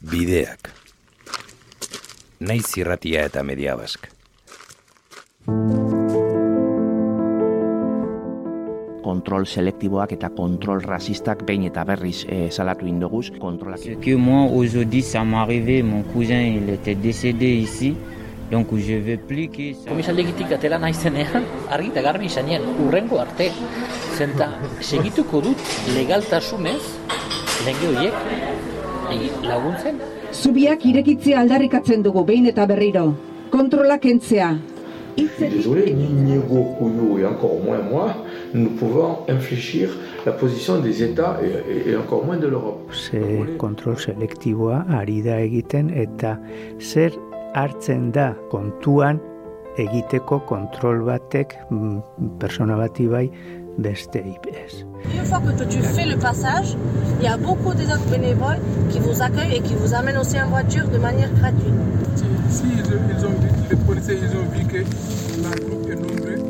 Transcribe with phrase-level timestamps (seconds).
[0.00, 0.70] Bideak.
[2.40, 4.08] Naiz zirratia eta media bask.
[9.10, 13.80] kontrol selektiboak eta kontrol rasistak behin eta berriz e, salatu indoguz kontrolak.
[13.80, 17.96] Ce que moi aujourd'hui ça m'est arrivé, mon cousin il était décédé ici.
[18.50, 19.90] Donc je plus que ça...
[19.90, 23.50] Komisaldegitik atela naizenean, argi eta garbi izanean, urrengo arte.
[24.16, 24.48] Zenta,
[24.80, 25.58] segituko dut
[25.94, 26.82] legaltasunez,
[27.66, 28.39] lenge horiek,
[29.42, 30.00] laguntzen.
[30.32, 33.14] Zubiak irekitzea aldarrikatzen dugu behin eta berriro.
[33.50, 34.52] Kontrolak entzea.
[35.38, 38.14] Désolé, ni Niego Couillou et encore moins moi,
[38.54, 39.90] nous pouvons infléchir
[40.24, 42.90] la position des États et, et, et encore moins de l'Europe.
[42.92, 43.20] Ze
[43.58, 46.38] kontrol selektiboa ari da egiten eta
[46.78, 47.12] zer
[47.54, 49.20] hartzen da kontuan
[49.78, 53.26] egiteko kontrol batek mm, persona bati bai
[53.82, 56.76] Une fois que tu fais le passage,
[57.18, 58.58] il y a beaucoup des autres bénévoles
[58.90, 61.72] qui vous accueillent et qui vous amènent aussi en voiture de manière gratuite.
[62.16, 62.24] Si,
[62.56, 62.80] si ils,
[63.16, 64.78] ils ont vu, les policiers ils ont vu que
[65.42, 66.40] la groupe est nombreux,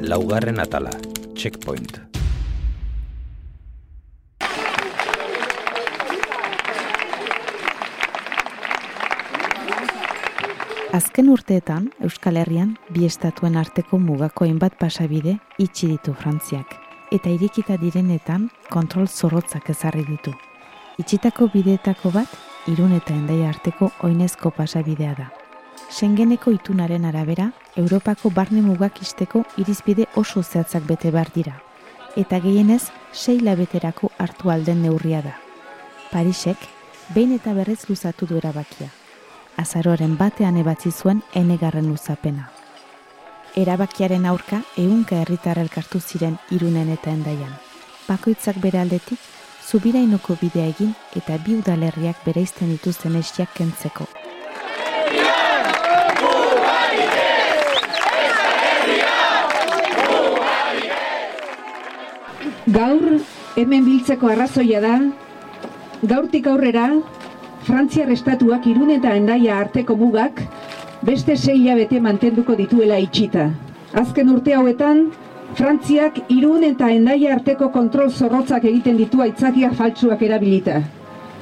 [0.00, 0.90] Laugarren atala,
[1.34, 2.00] checkpoint.
[10.92, 16.74] Azken urteetan, Euskal Herrian, bi estatuen arteko mugako hainbat pasabide itxi ditu Frantziak,
[17.16, 20.34] eta irikita direnetan kontrol zorrotzak ezarri ditu.
[21.00, 22.36] Itxitako bideetako bat,
[22.68, 25.32] irun eta endaia arteko oinezko pasabidea da.
[25.88, 27.48] Schengeneko itunaren arabera,
[27.86, 31.58] Europako barne mugak isteko irizbide oso zehatzak bete behar dira,
[32.20, 35.38] eta gehienez, sei labeterako hartu alden neurria da.
[36.12, 36.68] Parisek,
[37.14, 38.92] behin eta berrez luzatu du erabakia
[39.56, 42.48] azaroaren batean ebatzi zuen enegarren luzapena.
[43.56, 47.52] Erabakiaren aurka ehunka herritar elkartu ziren irunen eta endaian.
[48.08, 49.20] Bakoitzak bere aldetik,
[49.68, 54.08] zubirainoko bidea egin eta bi udalerriak bereizten dituzten estiak kentzeko.
[62.72, 63.18] Gaur,
[63.58, 64.94] hemen biltzeko arrazoia da,
[66.08, 66.86] gaurtik aurrera,
[67.62, 70.40] Frantziar estatuak irun eta endaia arteko mugak
[71.06, 73.44] beste sei hilabete mantenduko dituela itxita.
[73.94, 75.04] Azken urte hauetan,
[75.54, 80.80] Frantziak irun eta endaia arteko kontrol zorrotzak egiten ditu aitzakia faltsuak erabilita.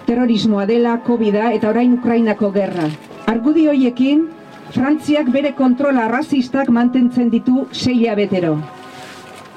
[0.05, 2.91] Terrorismoa dela, covid eta orain Ukrainako gerra.
[3.27, 4.27] Argudi hoiekin,
[4.75, 8.59] Frantziak bere kontrola arrazistak mantentzen ditu sei hilabetero.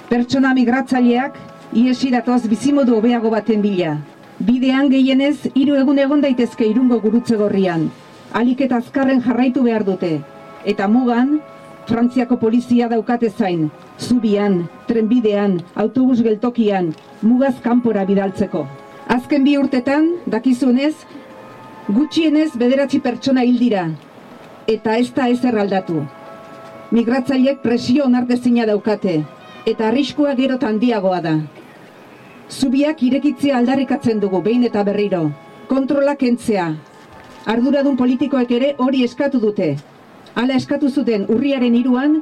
[0.07, 1.35] Pertsona migratzaileak,
[1.74, 3.97] iesi datoz bizimodu hobeago baten bila.
[4.44, 7.86] Bidean gehienez, hiru egun egon daitezke irungo gurutze gorrian.
[8.36, 10.18] Alik eta azkarren jarraitu behar dute.
[10.68, 11.38] Eta mugan,
[11.88, 13.70] Frantziako polizia daukate zain.
[14.00, 14.58] Zubian,
[14.90, 15.56] trenbidean,
[15.86, 18.66] autobus geltokian, mugaz kanpora bidaltzeko.
[19.16, 20.94] Azken bi urtetan, dakizunez,
[21.88, 23.88] gutxienez bederatzi pertsona hil dira.
[24.68, 26.04] Eta ez da ezer aldatu.
[26.92, 29.22] Migratzaileek presio onartezina daukate.
[29.66, 31.38] Eta arriskua gero handiagoa da.
[32.53, 35.24] Zubiak irekitzea aldarrikatzen dugu behin eta berriro.
[35.69, 36.68] Kontrolak entzea.
[37.53, 39.69] Arduradun politikoek ere hori eskatu dute.
[40.36, 42.19] Hala eskatu zuten urriaren iruan,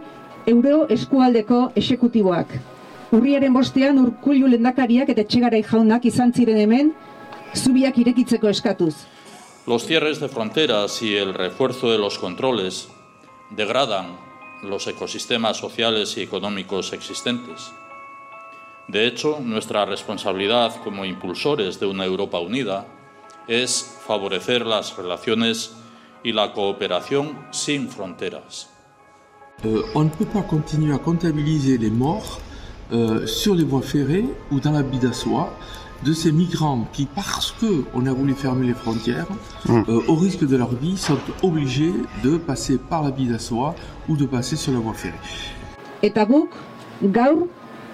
[0.47, 2.56] euro eskualdeko esekutiboak.
[3.18, 6.94] Urriaren bostean urkullu lendakariak eta txegarai jaunak izan ziren hemen,
[7.56, 8.96] zubiak irekitzeko eskatuz.
[9.68, 12.88] Los cierres de fronteras y el refuerzo de los controles
[13.52, 14.18] degradan
[14.64, 17.72] los ecosistemas sociales y económicos existentes.
[18.88, 22.86] De hecho, nuestra responsabilidad como impulsores de una Europa unida
[23.47, 25.72] es favorecer las relaciones
[26.24, 28.68] y la cooperación sin fronteras.
[29.66, 32.40] euh, on ne peut pas continuer à comptabiliser les morts
[32.94, 35.53] euh, sur les voies ferrées ou dans la bidassoie
[36.03, 39.28] de ces migrants qui, parce qu'on a voulu fermer les frontières,
[39.70, 41.94] euh, au risque de leur vie, sont obligés
[42.24, 43.75] de passer par la bidassoie
[44.09, 45.14] ou de passer sur la voie ferrée.
[46.02, 46.50] Eta guk,
[47.03, 47.46] gaur,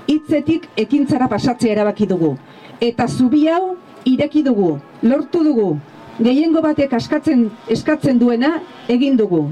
[0.08, 2.36] hitzetik ekintzara pasatzea erabaki dugu.
[2.82, 3.76] Eta zubi hau
[4.06, 5.70] ireki dugu, lortu dugu.
[6.18, 8.58] Gehiengo batek askatzen eskatzen duena
[8.90, 9.44] egin dugu.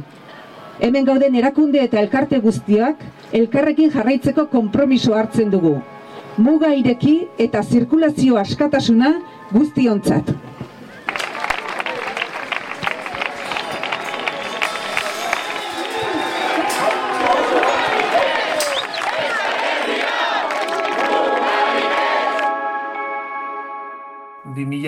[0.80, 3.04] Hemen gauden erakunde eta elkarte guztiak
[3.34, 5.75] elkarrekin jarraitzeko konpromiso hartzen dugu.
[6.38, 9.13] Muga ireki eta zirkulazio askatasuna
[9.54, 10.34] guztiontzat.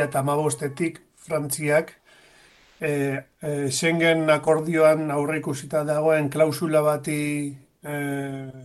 [0.07, 1.93] Eta hamabostetik Frantziak
[2.79, 2.91] e,
[3.41, 7.19] e, Schengen akordioan aurreikusita dagoen klausula bati
[7.83, 7.97] e,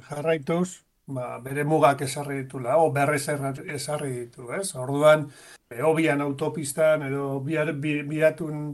[0.08, 0.68] jarraituz,
[1.06, 3.26] ba, bere mugak esarri ditula, o berrez
[3.74, 4.74] esarri ditu, ez?
[4.78, 5.26] Orduan,
[5.82, 8.64] hobian autopistan edo biatun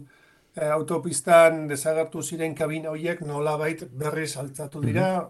[0.55, 5.29] e, autopistan desagertu ziren kabina horiek nolabait berriz altzatu dira.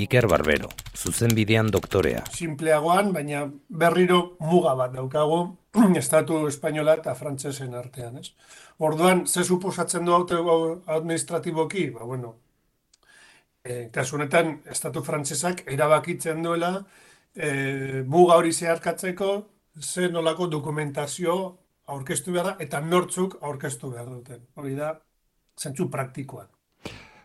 [0.00, 2.22] Iker Barbero, zuzen bidean doktorea.
[2.32, 5.40] Simpleagoan, baina berriro muga bat daukagu,
[6.02, 8.32] estatu espainola eta frantsesen artean, ez?
[8.78, 10.40] Orduan, ze suposatzen du auto
[10.86, 11.90] administratiboki?
[11.94, 12.34] Ba, bueno,
[13.64, 16.72] e, kasu honetan, estatu frantsesak erabakitzen duela
[17.34, 19.30] e, muga hori zeharkatzeko
[19.80, 21.36] ze nolako dokumentazio
[21.90, 24.42] aurkeztu behar eta nortzuk aurkeztu behar duten.
[24.56, 24.94] Hori da,
[25.58, 26.48] zentzu praktikoan.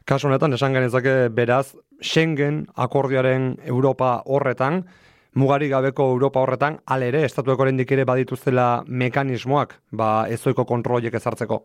[0.06, 4.83] Kasu honetan, esan genezake beraz, Schengen akordioaren Europa horretan,
[5.36, 11.62] mugari gabeko Europa horretan, alere, estatueko oraindik ere badituztela mekanismoak, ba, ezoiko kontroliek ezartzeko.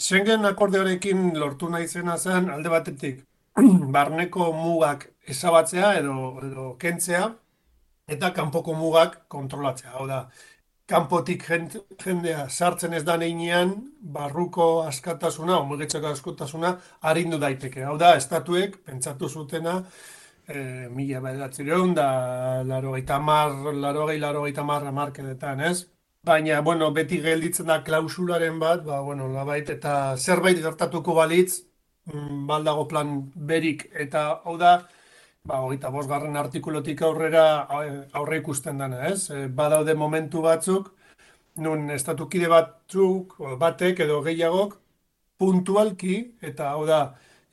[0.00, 3.20] Schengen akordioarekin lortu nahi zena zen, alde batetik,
[3.96, 6.14] barneko mugak ezabatzea edo,
[6.46, 7.26] edo kentzea,
[8.10, 9.92] eta kanpoko mugak kontrolatzea.
[9.98, 10.22] Hau da,
[10.90, 11.44] kanpotik
[12.02, 16.72] jendea sartzen ez da neinean, barruko askatasuna, omugetzeko askatasuna,
[17.06, 17.84] harindu daiteke.
[17.86, 19.82] Hau da, estatuek, pentsatu zutena,
[20.50, 23.52] e, mila bederatzireun, da laro gaita mar,
[23.84, 25.86] laro gai, laro gaita mar markedetan, ez?
[26.26, 31.62] Baina, bueno, beti gelditzen da klausularen bat, ba, bueno, labait, eta zerbait gertatuko balitz,
[32.12, 33.14] mm, baldago plan
[33.52, 34.74] berik, eta hau da,
[35.44, 37.44] ba, hogeita bosgarren artikulotik aurrera
[38.12, 39.30] aurre ikusten dana, ez?
[39.30, 40.92] E, badaude momentu batzuk,
[41.64, 44.76] nun estatukide batzuk, batek edo gehiagok,
[45.40, 47.00] puntualki, eta hau da,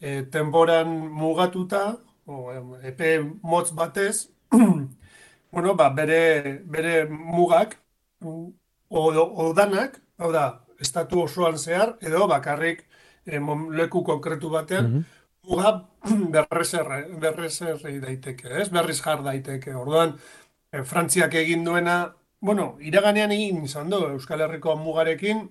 [0.01, 0.91] e, tenboran
[1.21, 1.85] mugatuta,
[2.27, 2.51] o,
[2.83, 4.29] epe motz batez,
[5.51, 7.79] bueno, ba, bere, bere mugak,
[8.21, 10.47] o, danak, hau da,
[10.79, 12.83] estatu osoan zehar, edo bakarrik
[13.25, 13.39] e,
[13.74, 15.06] leku konkretu batean, mhm
[15.47, 15.88] muga
[16.35, 18.69] berrezerre, berrezerre daiteke, ez?
[18.73, 19.73] Berriz jar daiteke.
[19.75, 20.15] Orduan,
[20.71, 21.97] e, Frantziak egin duena,
[22.41, 25.47] bueno, iraganean egin izan du, Euskal Herriko mugarekin,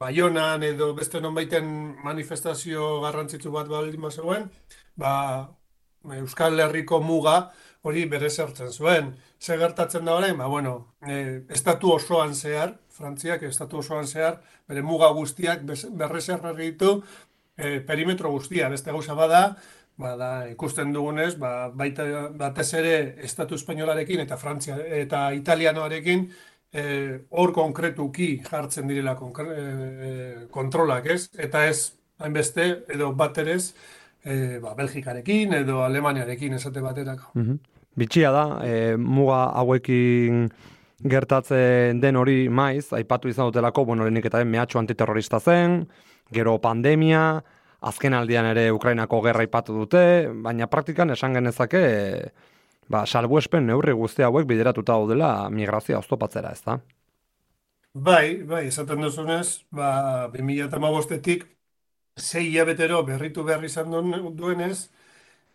[0.00, 1.66] Baionan edo beste nonbaiten
[2.00, 4.46] manifestazio garrantzitsu bat baldin zegoen,
[4.96, 5.10] ba,
[6.04, 7.50] Euskal Herriko muga
[7.82, 9.14] hori bere zertzen zuen.
[9.40, 14.82] Ze gertatzen da orain, ba, bueno, e, estatu osoan zehar, Frantziak estatu osoan zehar, bere
[14.82, 17.00] muga guztiak berrezerre ditu,
[17.56, 19.56] e, perimetro guztia, beste gauza bada,
[20.00, 22.04] bada ikusten dugunez, ba, baita
[22.36, 22.94] batez ere
[23.24, 26.26] Estatu Espainolarekin eta Frantzia eta Italianoarekin
[26.72, 26.84] e,
[27.30, 31.28] hor konkretuki jartzen direla e, kontrolak, ez?
[31.36, 33.74] Eta ez hainbeste edo baterez
[34.24, 37.32] e, ba, Belgikarekin edo Alemaniarekin esate baterako.
[37.34, 37.60] Mm
[37.98, 40.44] Bitxia da, e, muga hauekin
[41.10, 45.82] gertatzen den hori maiz, aipatu izan dutelako, bueno, lehenik eta mehatxo antiterrorista zen,
[46.32, 47.42] gero pandemia,
[47.80, 50.02] azken aldian ere Ukrainako gerra ipatu dute,
[50.46, 51.82] baina praktikan esan genezake
[52.88, 56.78] ba, salbuespen neurri guzti hauek bideratuta daudela migrazia oztopatzera, ez da?
[57.94, 61.48] Bai, bai, esaten duzunez, ba, 2008-etik
[62.20, 63.90] zei hilabetero berritu behar izan
[64.36, 64.90] duenez,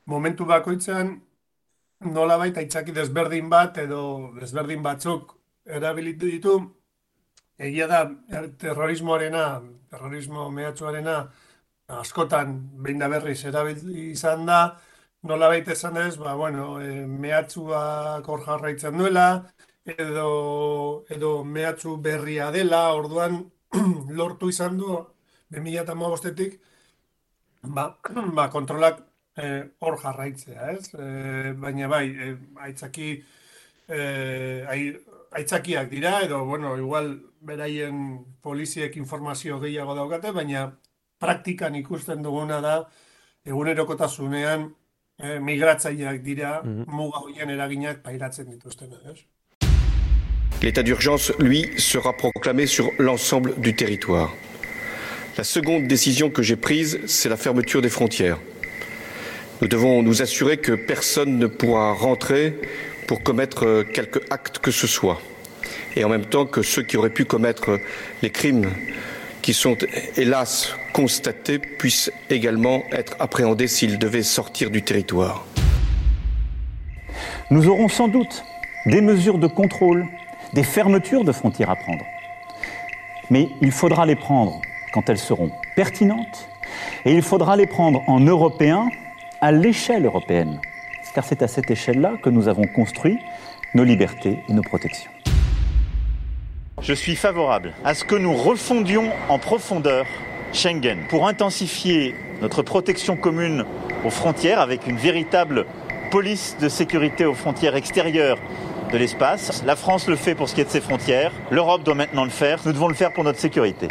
[0.06, 1.16] momentu bakoitzan
[2.18, 4.02] nola baita itzaki desberdin bat edo
[4.40, 5.36] desberdin batzuk
[5.66, 6.56] erabilitu ditu,
[7.58, 9.46] egia da er, terrorismoarena,
[9.90, 11.16] terrorismo mehatxuarena,
[12.02, 14.60] askotan behin da berriz erabili izan da,
[15.24, 19.28] nola baita esan ez, ba, bueno, e, mehatxuak hor jarraitzen duela,
[19.86, 20.30] edo,
[21.10, 23.44] edo mehatxu berria dela, orduan
[24.20, 25.00] lortu izan du,
[25.54, 26.58] 2008-etik,
[27.76, 27.90] ba,
[28.38, 29.04] ba, kontrolak
[29.38, 30.94] e, hor jarraitzea, ez?
[30.94, 32.32] E, baina bai, e,
[32.68, 33.12] aitzaki,
[33.90, 34.02] e,
[35.36, 37.14] aitzakiak dira, edo, bueno, igual,
[37.46, 40.70] beraien poliziek informazio gehiago daukate, baina
[41.22, 42.76] praktikan ikusten duguna da,
[43.46, 44.66] egunerokotasunean
[45.20, 48.94] eh, migratzaileak dira mm muga hoien eraginak pairatzen dituzten.
[50.62, 54.32] L'état d'urgence, lui, sera proclamé sur l'ensemble du territoire.
[55.38, 58.38] La seconde décision que j'ai prise, c'est la fermeture des frontières.
[59.62, 62.54] Nous devons nous assurer que personne ne pourra rentrer
[63.06, 65.20] pour commettre quelque acte que ce soit.
[65.98, 67.82] Et en même temps que ceux qui auraient pu commettre
[68.22, 68.70] les crimes
[69.42, 69.76] qui sont
[70.16, 75.46] hélas constatés puissent également être appréhendés s'ils devaient sortir du territoire.
[77.52, 78.42] Nous aurons sans doute
[78.86, 80.06] des mesures de contrôle,
[80.54, 82.06] des fermetures de frontières à prendre.
[83.30, 84.62] Mais il faudra les prendre
[84.96, 86.48] quand elles seront pertinentes
[87.04, 88.90] et il faudra les prendre en européen
[89.42, 90.62] à l'échelle européenne.
[91.14, 93.20] Car c'est à cette échelle-là que nous avons construit
[93.74, 95.12] nos libertés et nos protections.
[96.82, 100.06] Je suis favorable à ce que nous refondions en profondeur
[100.54, 103.66] Schengen pour intensifier notre protection commune
[104.06, 105.66] aux frontières avec une véritable
[106.12, 108.38] police de sécurité aux frontières extérieures
[108.92, 109.64] de l'espace.
[109.66, 111.32] La France le fait pour ce qui est de ses frontières.
[111.52, 112.60] L'Europe doit maintenant le faire.
[112.66, 113.88] Nous devons le faire pour notre sécurité.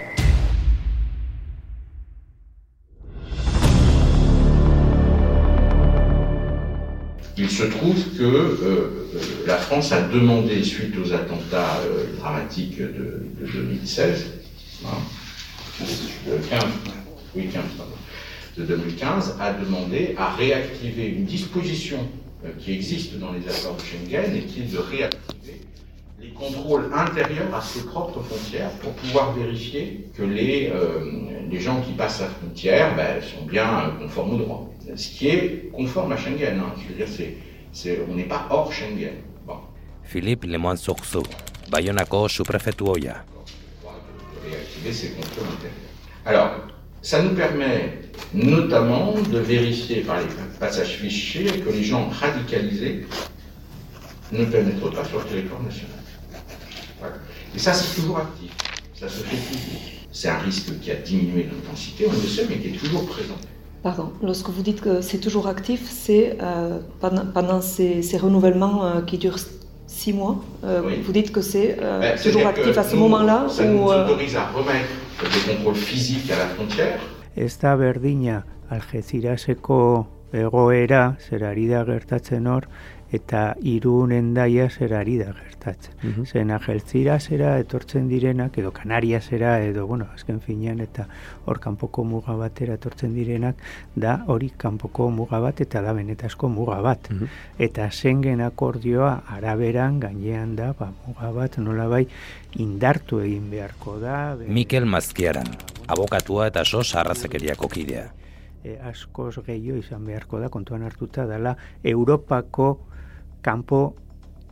[7.54, 13.46] Se trouve que euh, la France a demandé, suite aux attentats euh, dramatiques de, de
[13.52, 14.26] 2016,
[14.84, 14.88] hein,
[15.80, 16.64] de 15,
[17.36, 17.92] oui, 15, pardon,
[18.58, 21.98] de 2015, a demandé à réactiver une disposition
[22.44, 25.60] euh, qui existe dans les accords de Schengen et qui est de réactiver
[26.24, 31.00] les contrôles intérieurs à ses propres frontières pour pouvoir vérifier que les, euh,
[31.50, 34.70] les gens qui passent la frontière ben, sont bien euh, conformes au droit.
[34.96, 36.58] Ce qui est conforme à Schengen.
[36.58, 36.72] Hein.
[36.82, 37.36] Je veux dire, c'est,
[37.72, 39.14] c'est, on n'est pas hors Schengen.
[39.46, 39.56] Bon.
[40.02, 41.22] Philippe Lemoine Sourceau,
[41.70, 42.26] Bayonako.
[42.26, 42.70] Réactiver
[45.10, 45.72] contrôles intérieurs.
[46.26, 46.50] Alors,
[47.02, 47.98] ça nous permet
[48.32, 50.26] notamment de vérifier par les
[50.58, 53.06] passages fichiers que les gens radicalisés
[54.32, 56.03] ne pénètrent pas sur le territoire national.
[57.54, 58.50] Et ça, c'est toujours actif.
[58.94, 59.80] Ça se fait toujours.
[60.12, 63.34] C'est un risque qui a diminué d'intensité, on le sait, mais qui est toujours présent.
[63.82, 68.84] Pardon, lorsque vous dites que c'est toujours actif, c'est euh, pendant, pendant, ces, ces renouvellements
[68.86, 69.38] euh, qui durent
[69.86, 71.02] six mois, euh, oui.
[71.04, 74.88] vous dites que c'est ben, toujours actif à ce moment-là Ça nous autorise à remettre
[75.20, 76.98] des contrôles physiques à la frontière.
[77.36, 82.68] Ez da berdina Algeziraseko egoera zer ari da gertatzen hor
[83.14, 85.94] eta irun endaia zer ari da gertatzen.
[86.02, 86.26] Mm -hmm.
[86.26, 91.06] Zen Algezirasera etortzen direnak edo Kanariasera edo bueno, azken finean eta
[91.44, 93.56] hor kanpoko muga batera etortzen direnak
[93.94, 97.10] da hori kanpoko muga bat eta da benetazko muga bat.
[97.10, 97.28] Mm -hmm.
[97.58, 102.06] Eta Schengen akordioa araberan gainean da ba, muga bat nolabai
[102.56, 104.36] indartu egin beharko da.
[104.48, 105.46] Mikel Mazkiaran,
[105.86, 108.12] abokatua eta sos arrazekeriako kidea.
[108.64, 112.78] E, askoz gehiago izan beharko da, kontuan hartuta dela, Europako
[113.44, 113.94] kanpo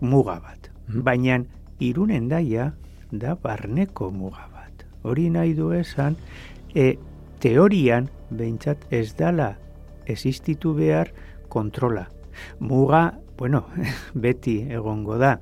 [0.01, 0.69] muga bat.
[0.89, 1.03] Mm.
[1.07, 1.39] Baina
[1.83, 2.73] irunen daia
[3.11, 4.85] da barneko muga bat.
[5.03, 6.17] Hori nahi du esan,
[6.75, 6.95] e,
[7.43, 9.57] teorian, behintzat ez dala
[10.07, 11.13] existitu behar
[11.49, 12.07] kontrola.
[12.61, 13.67] Muga, bueno,
[14.25, 15.39] beti egongo da,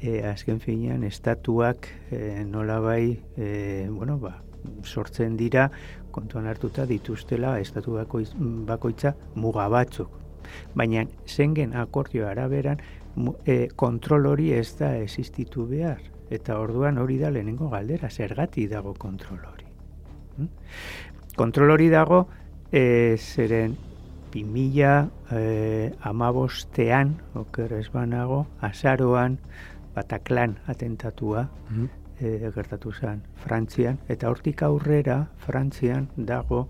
[0.00, 4.38] e, azken finean, estatuak e, nolabai, e, bueno, ba,
[4.84, 5.70] sortzen dira,
[6.10, 7.98] kontuan hartuta dituztela estatu
[8.66, 10.10] bakoitza muga batzuk.
[10.74, 12.80] Baina zengen akordio araberan
[13.44, 16.02] e, kontrol hori ez da existitu behar.
[16.30, 19.66] Eta orduan hori da lehenengo galdera, zergati dago kontrol hori.
[20.36, 20.50] Hm?
[21.36, 22.26] Kontrol hori dago,
[22.70, 23.76] e, zeren
[24.32, 29.38] 2000 e, amabostean, oker ez banago, azaroan,
[29.90, 36.66] Bataklan atentatua, mm e, gertatu zen Frantzian, eta hortik aurrera Frantzian dago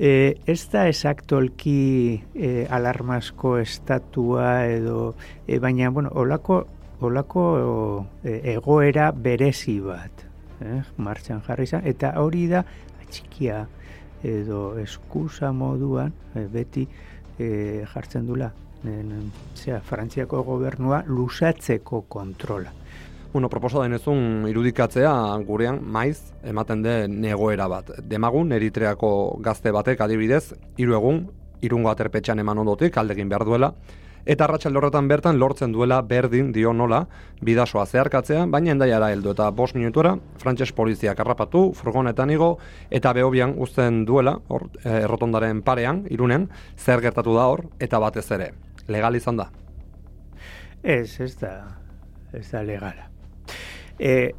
[0.00, 5.14] e, ez da esaktolki e, alarmasko estatua edo,
[5.46, 6.62] e, baina, bueno, olako,
[7.04, 7.44] olako
[8.24, 10.24] e, egoera berezi bat,
[10.64, 12.64] eh, martxan jarri zen, eta hori da
[13.02, 13.66] atxikia
[14.24, 16.88] edo eskusa moduan e, beti
[17.36, 22.72] e, jartzen dula, zera, Frantziako gobernua lusatzeko kontrola.
[23.32, 25.10] Bueno, proposa denezun irudikatzea
[25.46, 27.92] gurean maiz ematen den negoera bat.
[28.02, 31.20] Demagun Eritreako gazte batek adibidez, hiru egun
[31.62, 33.68] irungo aterpetxan eman ondotik aldegin behar duela
[34.26, 37.04] eta arratsalde horretan bertan lortzen duela berdin dio nola
[37.40, 42.50] bidasoa zeharkatzea, baina endaiara heldu eta bost minutura frantses poliziak harrapatu, furgonetan igo
[42.90, 48.26] eta behobian uzten duela hor eh, errotondaren parean, irunen, zer gertatu da hor eta batez
[48.32, 48.50] ere.
[48.88, 49.50] Legal izan da?
[50.82, 51.54] Ez, ez da,
[52.32, 53.09] ez da legala.
[53.98, 54.34] E,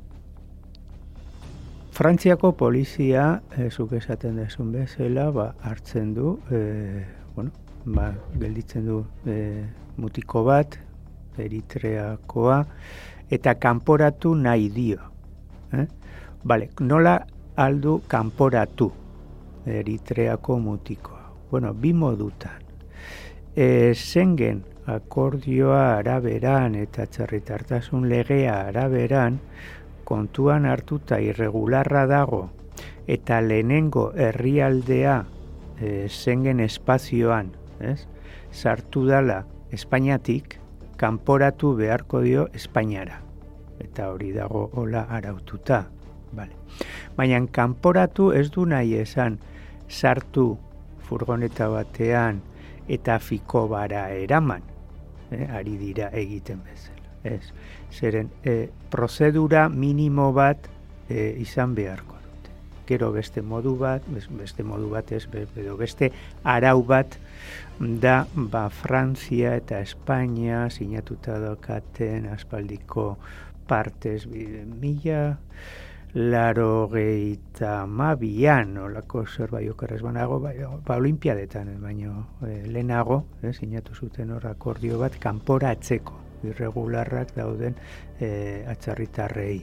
[1.91, 7.03] Frantziako polizia, e, zuk esaten desun bezala, ba, hartzen du, e,
[7.35, 7.51] bueno,
[7.85, 9.35] ba, gelditzen du e,
[9.97, 10.79] mutiko bat,
[11.37, 12.63] eritreakoa,
[13.29, 15.03] eta kanporatu nahi dio.
[15.77, 15.85] Eh?
[16.43, 17.19] Bale, nola
[17.55, 18.89] aldu kanporatu
[19.65, 21.21] eritreako mutikoa?
[21.51, 22.63] Bueno, bi modutan.
[23.55, 24.63] E, zengen
[24.95, 29.39] akordioa araberan eta txerritartasun legea araberan
[30.03, 32.49] kontuan hartuta irregularra dago
[33.07, 35.25] eta lehenengo herrialdea
[35.79, 38.05] e, zengen espazioan, ez?
[38.51, 40.57] sartu dala Espainiatik,
[40.99, 43.21] kanporatu beharko dio Espainiara.
[43.79, 45.85] Eta hori dago hola araututa.
[46.35, 46.55] Vale.
[47.15, 49.39] Baina kanporatu ez du nahi esan
[49.87, 50.57] sartu
[51.07, 52.43] furgoneta batean
[52.87, 54.70] eta fiko bara eraman
[55.31, 56.97] eh, ari dira egiten bezala.
[57.23, 57.53] Ez,
[57.93, 60.67] zeren, eh, prozedura minimo bat
[61.09, 62.49] eh, izan beharko dute.
[62.87, 66.11] gero beste modu bat, beste modu bat ez, edo beste
[66.43, 67.17] arau bat
[67.79, 73.17] da ba, Frantzia eta Espainia sinatuta dokaten aspaldiko
[73.67, 75.37] partez mila
[76.13, 80.51] laro gehieta mabian, olako zerbait okerrez banago, ba,
[80.85, 82.11] ba olimpiadetan, baina
[82.43, 87.77] e, lehenago, eh, sinatu zuten hor akordio bat, kanpora atzeko, irregularrak dauden
[88.19, 89.61] e, atzarritarrei.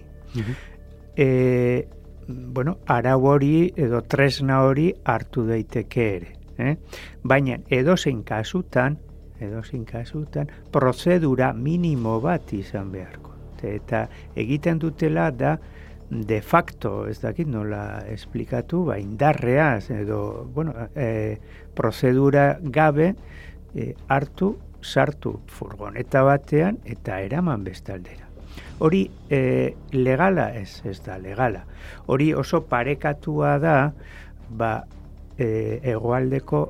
[1.17, 1.89] e,
[2.29, 6.35] bueno, arau hori edo tresna hori hartu daiteke ere.
[6.59, 6.75] Eh?
[7.23, 8.99] Baina edozein kasutan,
[9.41, 13.35] edozein kasutan, prozedura minimo bat izan beharko.
[13.63, 14.05] Eta
[14.39, 15.57] egiten dutela da,
[16.11, 21.39] de facto, ez dakit nola esplikatu, ba, indarreaz, edo, bueno, e,
[21.77, 23.15] prozedura gabe
[23.75, 28.29] e, hartu, sartu furgoneta batean eta eraman bestaldera.
[28.79, 31.65] Hori e, legala ez, ez da legala.
[32.07, 33.79] Hori oso parekatua da,
[34.49, 34.73] ba,
[35.37, 36.63] e, egoaldeko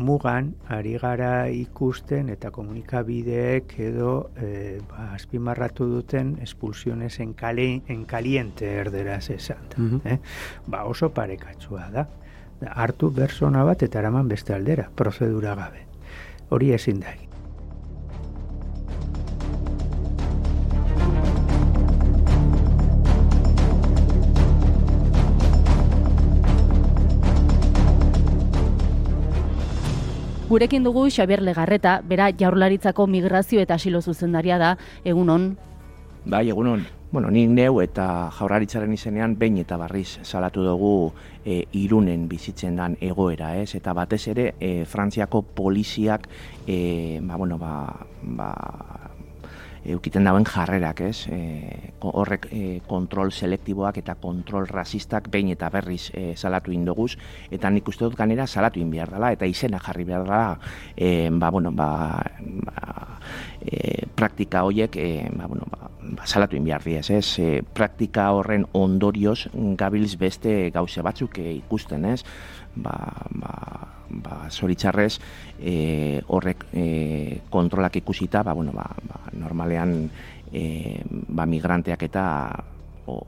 [0.00, 8.04] mugan ari gara ikusten eta komunikabideek edo e, ba, azpimarratu duten espulsiones en, kale, en
[8.04, 9.70] caliente erderaz esan.
[9.76, 10.18] Mm eh?
[10.66, 12.08] Ba oso parekatsua da.
[12.60, 15.86] Hartu persona bat eta eraman beste aldera, prozedura gabe.
[16.50, 17.14] Hori ezin da
[30.50, 34.70] Gurekin dugu Xabier Legarreta, bera jaurlaritzako migrazio eta asilo zuzendaria da,
[35.06, 35.52] egunon?
[36.24, 36.82] Bai, egunon.
[37.12, 41.12] Bueno, ni neu eta jaurlaritzaren izenean behin eta barriz salatu dugu
[41.44, 43.76] e, irunen bizitzen dan egoera, ez?
[43.78, 46.26] Eta batez ere, e, Frantziako poliziak,
[46.66, 47.86] e, ba, bueno, ba,
[48.22, 48.50] ba,
[49.94, 51.26] eukiten dauen jarrerak, ez?
[51.30, 57.16] E, horrek e, kontrol selektiboak eta kontrol rasistak behin eta berriz e, salatu indoguz,
[57.50, 60.58] eta nik uste dut ganera salatu in behar dela, eta izena jarri behar dela,
[60.96, 61.90] e, ba, bueno, ba,
[62.40, 63.19] ba,
[63.60, 67.38] e, praktika horiek, e, ba, bueno, ba, ba, salatu in behar diez, ez?
[67.38, 72.22] E, praktika horren ondorioz gabilz beste gauze batzuk e, ikusten, ez?
[72.74, 72.94] Ba,
[73.30, 73.54] ba,
[74.10, 75.18] ba, zoritxarrez
[75.58, 76.86] e, horrek e,
[77.50, 80.10] kontrolak ikusita, ba, bueno, ba, ba, normalean
[80.52, 82.24] e, ba, migranteak eta
[83.06, 83.20] o,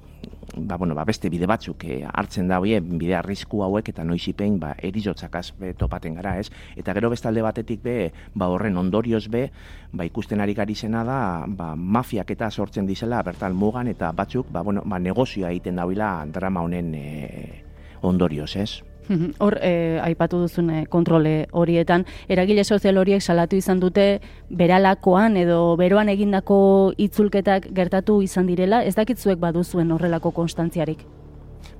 [0.56, 4.58] ba, bueno, ba, beste bide batzuk e, hartzen da hoe bide arrisku hauek eta noizipein
[4.60, 6.50] ba, erizotzakaz be, topaten gara, ez?
[6.76, 7.96] Eta gero bestalde batetik be,
[8.34, 9.48] ba, horren ondorioz be,
[9.92, 14.52] ba, ikusten ari gari zena da, ba, mafiak eta sortzen dizela bertan mugan eta batzuk,
[14.52, 17.06] ba, bueno, ba, negozioa egiten dauila drama honen e,
[18.02, 18.91] ondorioz, ez?
[19.42, 25.76] Hor, eh, aipatu duzun eh, kontrole horietan, eragile sozial horiek salatu izan dute beralakoan edo
[25.76, 31.04] beroan egindako itzulketak gertatu izan direla, ez dakitzuek baduzuen horrelako konstantziarik?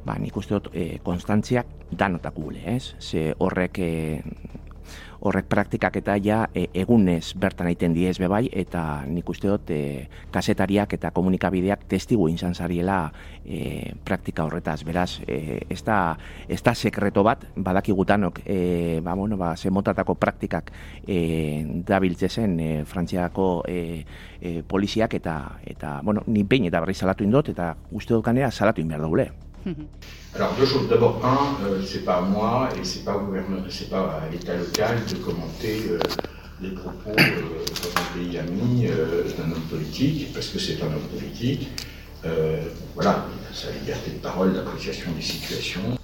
[0.02, 2.94] Ba, nik uste dut, eh, konstantziak danotak gule, ez?
[2.98, 4.22] Ze horrek eh,
[5.22, 10.08] horrek praktikak eta ja e, egunez bertan egiten diez bebai eta nik uste dut e,
[10.34, 13.12] kasetariak eta komunikabideak testigu inzan zariela
[13.44, 14.82] e, praktika horretaz.
[14.82, 16.16] Beraz, e, ez, da,
[16.48, 20.72] ez da sekreto bat, badakigutanok e, ba, bueno, ba, zemotatako praktikak
[21.06, 23.78] e, dabiltze zen e, frantziako e,
[24.40, 28.50] e, poliziak eta, eta bueno, ni behin eta berri salatu indot eta uste dut kanera
[28.50, 29.30] salatu inbehar daule.
[30.34, 30.88] Alors deux choses.
[30.88, 33.14] D'abord, un, euh, c'est pas à moi et c'est pas
[33.90, 35.98] pas à l'État local de commenter euh,
[36.62, 40.86] les propos euh, dans un pays ami euh, d'un homme politique, parce que c'est un
[40.86, 41.68] homme politique.
[42.24, 42.62] Euh,
[42.94, 45.98] voilà, sa liberté de parole, d'appréciation des situations.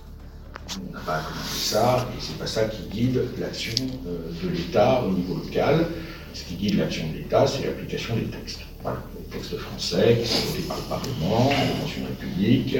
[0.90, 5.02] On n'a pas à commenter ça, et c'est pas ça qui guide l'action de l'État
[5.04, 5.86] au niveau local.
[6.34, 8.60] Ce qui guide l'action de l'État, c'est l'application des textes.
[8.82, 12.76] Voilà, les textes français qui sont votés par le Parlement, dans une république,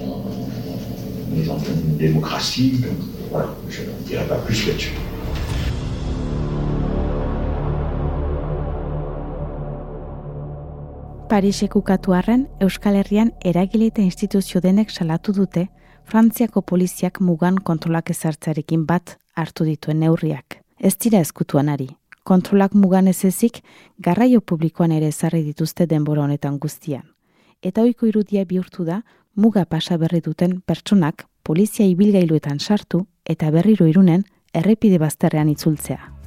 [0.00, 2.98] on est dans une démocratie, donc
[3.30, 4.94] voilà, je ne dirai pas plus là-dessus.
[11.28, 15.66] Pariseko katuarren Euskal Herrian eragile eta instituzio denek salatu dute
[16.08, 20.62] Frantziako poliziak mugan kontrolak ezartzarekin bat hartu dituen neurriak.
[20.80, 21.90] Ez dira ezkutuan ari.
[22.24, 23.60] Kontrolak mugan ez ezik,
[23.98, 27.04] garraio publikoan ere ezarri dituzte denbora honetan guztian.
[27.62, 29.02] Eta oiko irudia bihurtu da,
[29.38, 36.17] muga pasa berri duten pertsonak polizia ibilgailuetan sartu eta berriro irunen errepide bazterrean itzultzea.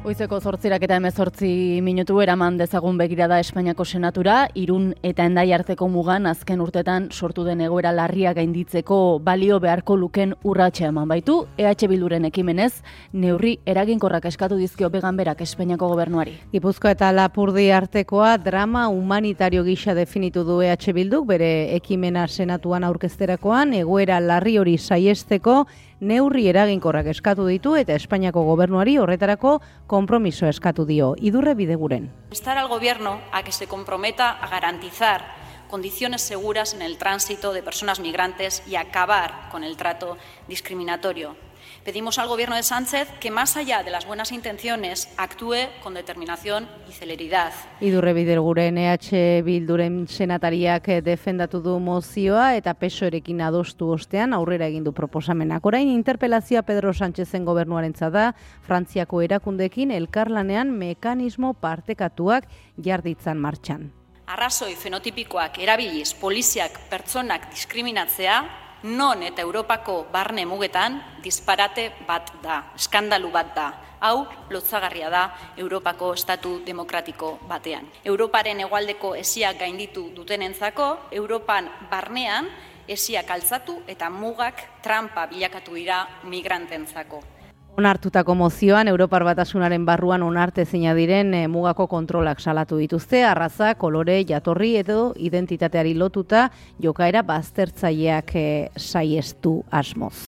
[0.00, 1.48] Goizeko zortzirak eta emezortzi
[1.84, 7.60] minutu eraman dezagun begirada Espainiako senatura, irun eta endai arteko mugan azken urtetan sortu den
[7.60, 12.80] egoera larria gainditzeko balio beharko luken urratxe eman baitu, EH Bilduren ekimenez,
[13.12, 16.38] neurri eraginkorrak eskatu dizkio began berak Espainiako gobernuari.
[16.54, 23.76] Gipuzko eta Lapurdi artekoa drama humanitario gisa definitu du EH Bilduk, bere ekimena senatuan aurkezterakoan,
[23.84, 25.66] egoera larri hori saiesteko,
[26.00, 31.14] neurri eraginkorrak eskatu ditu eta Espainiako gobernuari horretarako konpromiso eskatu dio.
[31.20, 32.10] Idurre bideguren.
[32.30, 35.24] Estar al gobierno a que se comprometa a garantizar
[35.68, 40.16] condiciones seguras en el tránsito de personas migrantes y acabar con el trato
[40.48, 41.36] discriminatorio.
[41.84, 46.68] Pedimos al Gobierno de Sánchez que, más allá de las buenas intenciones, actúe con determinación
[46.86, 47.54] y celeridad.
[47.80, 54.92] Idurre biderguren EH Bilduren senatariak defendatu du mozioa eta pesoerekin adostu ostean aurrera egin du
[54.92, 55.64] proposamenak.
[55.64, 62.44] Orain interpelazioa Pedro Sánchezen gobernuaren da Frantziako erakundekin elkarlanean mekanismo partekatuak
[62.76, 63.90] jarditzan martxan.
[64.26, 73.30] Arrazoi fenotipikoak erabiliz poliziak pertsonak diskriminatzea non eta Europako barne mugetan disparate bat da, eskandalu
[73.30, 73.68] bat da.
[74.00, 75.24] Hau, lotzagarria da
[75.56, 77.84] Europako estatu demokratiko batean.
[78.04, 82.48] Europaren egualdeko esiak gainditu dutenentzako, Europan barnean
[82.88, 87.39] esiak altzatu eta mugak trampa bilakatu dira migrantentzako.
[87.78, 94.24] Onartutako mozioan, Europar Batasunaren barruan onarte zina diren eh, mugako kontrolak salatu dituzte, arraza, kolore,
[94.28, 96.48] jatorri edo identitateari lotuta
[96.82, 100.26] jokaera baztertzaileak eh, saiestu asmoz.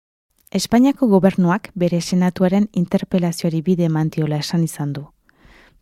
[0.51, 5.05] Espainiako gobernuak bere senatuaren interpelazioari bide mantiola esan izan du.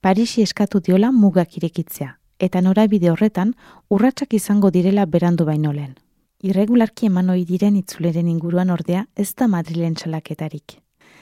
[0.01, 3.55] Parisi eskatu diola mugak irekitzea, eta norabide horretan
[3.89, 5.95] urratsak izango direla berandu baino lehen.
[6.41, 10.79] Irregularki eman diren itzuleren inguruan ordea ez da Madrilen txalaketarik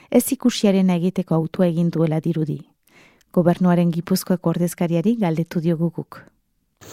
[0.10, 2.62] ez ikusiaren egiteko autua egin duela dirudi.
[3.34, 6.22] Gobernuaren gipuzkoak ordezkariari galdetu dioguguk.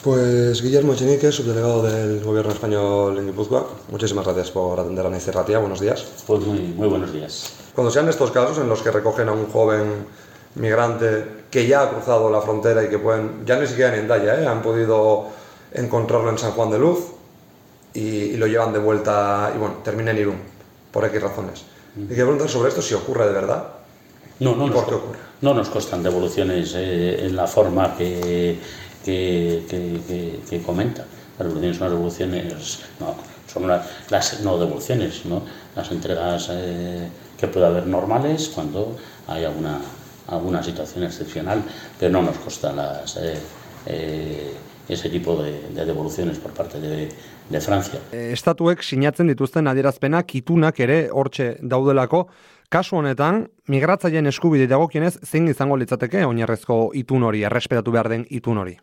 [0.03, 3.67] Pues Guillermo Echenique, subdelegado del Gobierno español en Guipúzcoa.
[3.91, 5.59] Muchísimas gracias por atender a Naice Ratia.
[5.59, 6.05] Buenos días.
[6.27, 7.55] Pues muy, muy buenos días.
[7.75, 10.07] Cuando sean estos casos en los que recogen a un joven
[10.57, 14.41] migrante que ya ha cruzado la frontera y que pueden, ya ni siquiera en Endaya,
[14.41, 14.47] ¿eh?
[14.47, 15.29] han podido
[15.73, 16.99] encontrarlo en San Juan de Luz
[17.93, 20.39] y, y lo llevan de vuelta y bueno, termina en Irún,
[20.91, 21.65] por X razones.
[21.97, 23.65] Y quiero preguntar sobre esto si ocurre de verdad.
[24.41, 25.19] No, no, ¿Y por qué ocurre?
[25.41, 28.59] No nos constan devoluciones eh, en la forma que,
[29.05, 31.05] que, que, que, comenta.
[31.39, 33.15] Las devoluciones son las devoluciones, no,
[33.53, 33.69] son
[34.11, 35.43] las no devoluciones, ¿no?
[35.77, 38.97] las entregas eh, que puede haber normales cuando
[39.29, 39.81] hay alguna,
[40.29, 41.63] alguna situación excepcional,
[41.99, 43.17] pero no nos consta las,
[43.87, 44.55] eh,
[44.89, 47.09] ese tipo de, de devoluciones por parte de,
[47.49, 48.01] de Francia.
[48.13, 52.27] Eh, estatuek sinatzen dituzten adierazpenak itunak ere hortxe daudelako,
[52.69, 58.59] kasu honetan, migratzaileen eskubide dagokienez zein izango litzateke oinarrezko itun hori, errespetatu behar den itun
[58.59, 58.77] hori?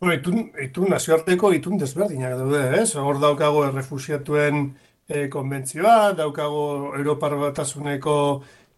[0.00, 2.94] Bueno, itun, itun nazioarteko itun desberdinak daude, ez?
[2.98, 4.66] Hor daukago errefusiatuen
[5.08, 8.16] e, konbentzioa, daukago Europar batasuneko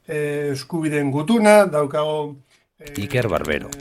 [0.07, 2.37] e, eskubideen gutuna, daukago...
[2.79, 3.73] E, Iker Barbero.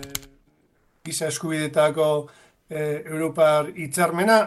[1.06, 2.06] giza eskubidetako
[2.70, 4.40] e, Europar hitzarmena,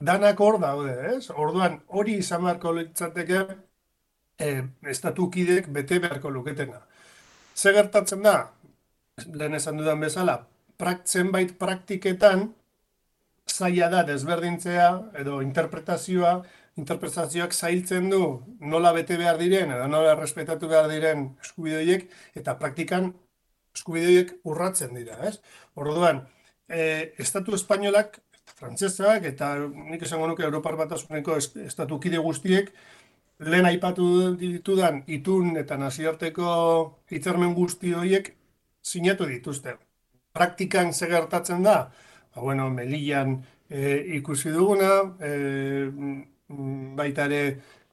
[0.00, 1.30] danak hor daude, ez?
[1.30, 3.44] Orduan, hori izan beharko litzateke
[4.38, 4.48] e,
[4.94, 6.82] estatukidek bete beharko luketena.
[7.54, 8.36] Ze gertatzen da,
[9.26, 10.40] lehen esan dudan bezala,
[10.78, 12.48] prak, zenbait praktiketan
[13.48, 14.88] zaila da desberdintzea
[15.20, 16.34] edo interpretazioa,
[16.80, 18.22] interpretazioak zailtzen du
[18.74, 22.06] nola bete behar diren edo nola respetatu behar diren eskubidoiek
[22.40, 23.12] eta praktikan
[23.76, 25.38] eskubidoiek urratzen dira, ez?
[25.76, 26.22] Orduan,
[26.72, 28.18] e, Estatu Espainolak
[28.56, 32.72] frantsesak eta nik esango nuke Europar Batasuneko estatukide guztiek
[33.42, 34.06] lehen aipatu
[34.38, 36.48] ditudan itun eta nazioarteko
[37.10, 38.32] hitzarmen guzti horiek
[38.82, 39.76] sinatu dituzte.
[40.32, 41.78] Praktikan ze gertatzen da?
[42.34, 43.36] Ba, bueno, Melillan
[43.68, 45.90] e, ikusi duguna, e,
[46.96, 47.42] baita ere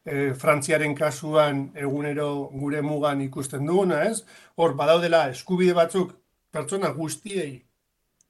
[0.06, 4.24] e, Frantziaren kasuan egunero gure mugan ikusten duguna, ez?
[4.56, 6.14] Hor, badaudela eskubide batzuk
[6.54, 7.69] pertsona guztiei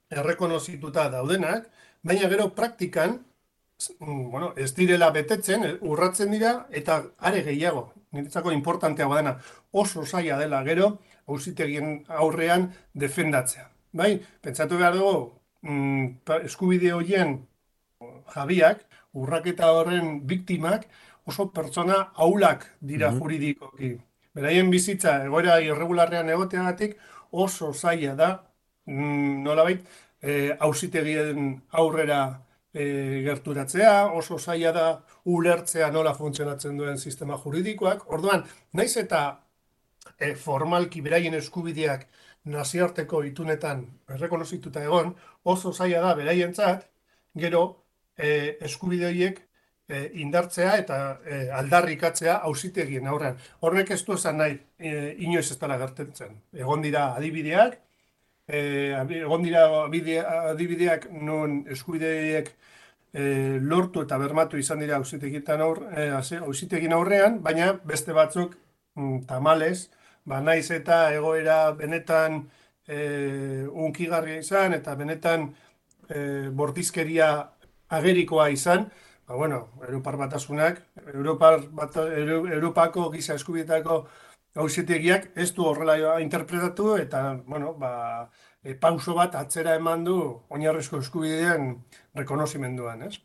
[0.09, 1.69] errekonozituta daudenak,
[2.03, 3.19] baina gero praktikan,
[3.99, 9.37] mm, bueno, ez direla betetzen, eh, urratzen dira, eta are gehiago, niretzako importanteago dena,
[9.71, 13.69] oso zaila dela gero, ausitegien aurrean defendatzea.
[13.93, 16.05] Bai, pentsatu behar dugu, mm,
[16.43, 17.47] eskubide horien
[18.33, 20.87] jabiak, urraketa horren biktimak,
[21.25, 23.97] oso pertsona aulak dira mm juridikoki.
[24.33, 26.97] Beraien bizitza, egoera irregularrean egoteagatik,
[27.31, 28.29] oso zaila da,
[28.89, 29.81] nolabait,
[30.21, 32.21] e, ausitegien aurrera
[32.73, 34.87] e, gerturatzea, oso zaila da
[35.25, 38.07] ulertzea nola funtzionatzen duen sistema juridikoak.
[38.13, 39.23] Orduan, naiz eta
[40.17, 42.07] e, formalki beraien eskubideak
[42.49, 43.83] naziarteko itunetan
[44.15, 46.87] errekonozituta egon, oso zaila da beraientzat,
[47.35, 47.63] gero
[48.17, 49.41] e, eskubide horiek
[49.87, 53.37] e, indartzea eta e, aldarrikatzea ausitegien aurrean.
[53.61, 56.35] Horrek ez du esan nahi e, inoiz ez dara gertetzen.
[56.53, 57.79] Egon dira adibideak,
[58.49, 58.61] e,
[59.21, 62.49] egon dira adibideak non eskubideek
[63.13, 63.23] e,
[63.61, 66.09] lortu eta bermatu izan dira ausitegietan aur, e,
[66.41, 68.55] ausitegien aurrean, baina beste batzuk
[68.95, 69.89] mm, tamales,
[70.25, 72.41] ba naiz eta egoera benetan
[72.87, 75.51] e, unkigarria izan eta benetan
[76.09, 77.29] e, bortizkeria
[77.89, 78.89] agerikoa izan,
[79.27, 80.81] ba, bueno, Europar batasunak,
[81.13, 84.03] Europar bat, Europako giza eskubietako
[84.55, 88.29] hausitegiak ez du horrela interpretatu eta, bueno, ba,
[88.63, 91.75] e, pauso bat atzera eman du oinarrezko eskubidean
[92.15, 93.19] rekonozimenduan, ez?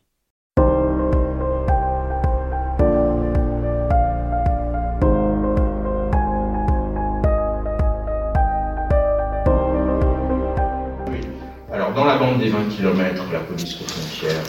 [11.95, 14.43] dans la bande des 20 km, la police aux frontières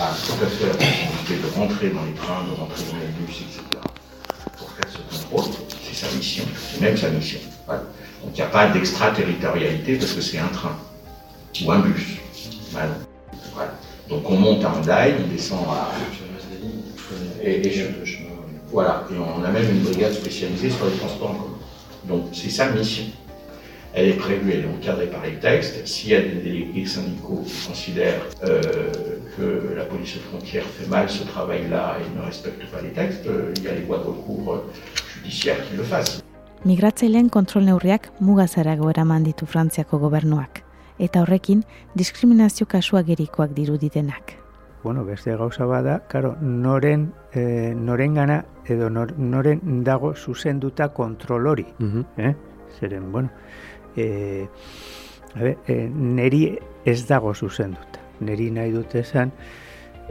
[0.00, 3.26] a tout à fait la possibilité de rentrer dans les trains, de rentrer dans les
[3.26, 3.77] bus, etc.
[6.08, 7.40] mission, c'est même sa mission.
[7.68, 10.76] Donc il n'y a pas d'extraterritorialité parce que c'est un train
[11.64, 12.18] ou un bus.
[14.08, 15.90] Donc on monte à Hendaye, on descend à.
[17.44, 17.62] Et,
[18.70, 19.04] voilà.
[19.10, 21.58] Et on a même une brigade spécialisée sur les transports en commun.
[22.04, 23.04] Donc c'est sa mission.
[23.94, 25.86] Elle est prévue, elle est encadrée par les textes.
[25.86, 28.60] S'il y a des délégués syndicaux qui considèrent euh,
[29.36, 33.26] que la police aux frontières fait mal ce travail-là et ne respecte pas les textes,
[33.26, 34.62] euh, il y a les voies de recours
[35.76, 36.24] le fassent.
[36.64, 40.64] Migratzaileen kontrol neurriak mugazarago eraman ditu Frantziako gobernuak,
[40.98, 41.62] eta horrekin
[41.94, 44.34] diskriminazio kasuagerikoak diruditenak.
[44.82, 51.46] Bueno, beste gauza bada, karo, noren, e, noren gana edo nor, noren dago zuzenduta kontrol
[51.46, 51.66] hori.
[51.78, 52.34] Mm eh?
[52.78, 53.30] Zeren, bueno,
[53.96, 54.46] e,
[55.34, 58.00] be, e, neri ez dago zuzenduta.
[58.20, 59.32] Neri nahi dute esan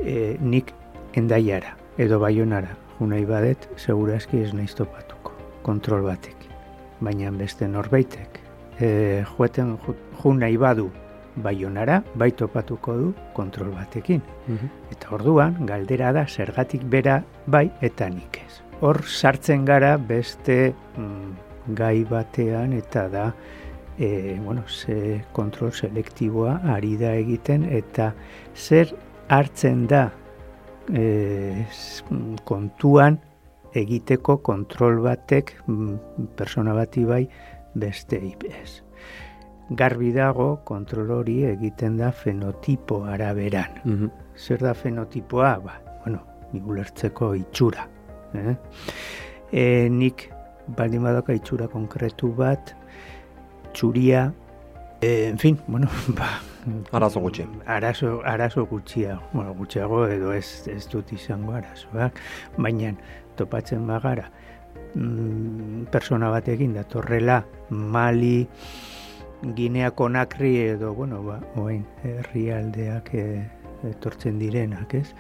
[0.04, 0.74] e, nik
[1.14, 2.76] endaiara edo baionara.
[3.00, 5.07] Unai badet, segura eski ez nahi topatuko,
[5.68, 6.48] kontrol batek.
[7.04, 8.40] Baina beste norbaitek.
[8.80, 8.88] E,
[9.36, 9.76] joeten
[10.22, 10.90] ju nahi badu
[11.44, 14.22] baionara, bai topatuko du kontrol batekin.
[14.48, 14.70] Mhm.
[14.92, 18.62] Eta orduan, galdera da zergatik bera bai eta nik ez.
[18.82, 23.32] Hor sartzen gara beste mm, gai batean eta da
[23.98, 28.14] e, bueno, ze kontrol selektiboa ari da egiten eta
[28.56, 28.94] zer
[29.28, 30.12] hartzen da
[30.94, 31.66] e,
[32.46, 33.20] kontuan
[33.82, 37.24] egiteko kontrol batek mm, persona bati bai
[37.76, 38.82] beste ez.
[39.70, 43.82] Garbi dago kontrol hori egiten da fenotipo araberan.
[43.84, 45.58] Mm Zer da fenotipoa?
[45.58, 46.20] Ba, bueno,
[46.54, 47.88] nigulertzeko itxura.
[48.38, 48.56] Eh?
[49.52, 50.28] E, nik
[50.78, 52.76] baldin badaka itxura konkretu bat,
[53.74, 54.28] txuria,
[55.02, 56.30] e, en fin, bueno, ba,
[56.92, 57.48] arazo gutxi.
[57.66, 62.22] Arazo, arazo gutxia, bueno, gutxiago edo ez, ez dut izango arazoak,
[62.58, 62.94] baina
[63.38, 64.32] topatzen bagara,
[64.96, 68.48] mm, persona batekin datorrela, Mali,
[69.56, 73.26] Gineako nakri edo, bueno, ba, oain, herrialdeak e,
[73.86, 75.14] etortzen direnak, ez?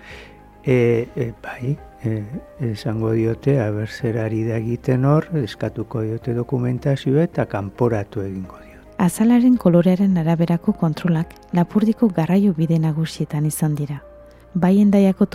[0.65, 2.23] E, e, bai, e,
[2.71, 8.81] esango diote, aber zer ari da egiten hor, eskatuko diote dokumentazio eta kanporatu egingo dio.
[8.97, 14.01] Azalaren kolorearen araberako kontrolak lapurdiko garraio bide nagusietan izan dira.
[14.55, 15.25] Bai endaiako.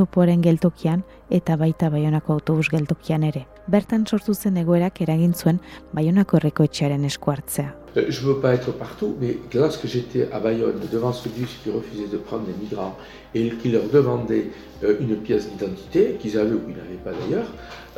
[7.97, 12.09] Euh, veux pas être partout, mais lorsque j'étais à Bayonne, devant ce bus qui refusait
[12.11, 12.97] de prendre des migrants
[13.35, 14.47] et qui leur demandait
[14.83, 17.47] euh, une pièce d'identité, qu'ils avaient ou qu'ils n'avaient pas d'ailleurs,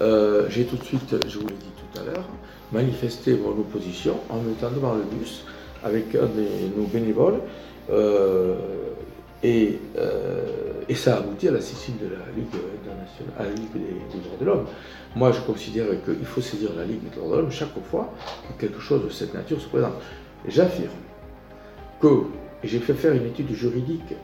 [0.00, 2.28] euh, j'ai tout de suite, je vous l'ai dit tout à l'heure,
[2.72, 5.44] manifesté mon opposition en me mettant devant le bus
[5.84, 7.40] avec un de nos bénévoles.
[9.46, 9.78] Et,
[10.88, 12.48] et, ça a abouti à la Sicile de la Ligue
[12.80, 14.66] internationale, à la Ligue des droits de l'homme.
[15.14, 18.10] Moi, je considère qu'il faut saisir la Ligue des droits de l'homme chaque fois
[18.48, 19.92] que quelque chose de cette nature se présente.
[20.48, 20.88] J'affirme
[22.00, 22.22] que,
[22.62, 24.14] j'ai fait faire une étude juridique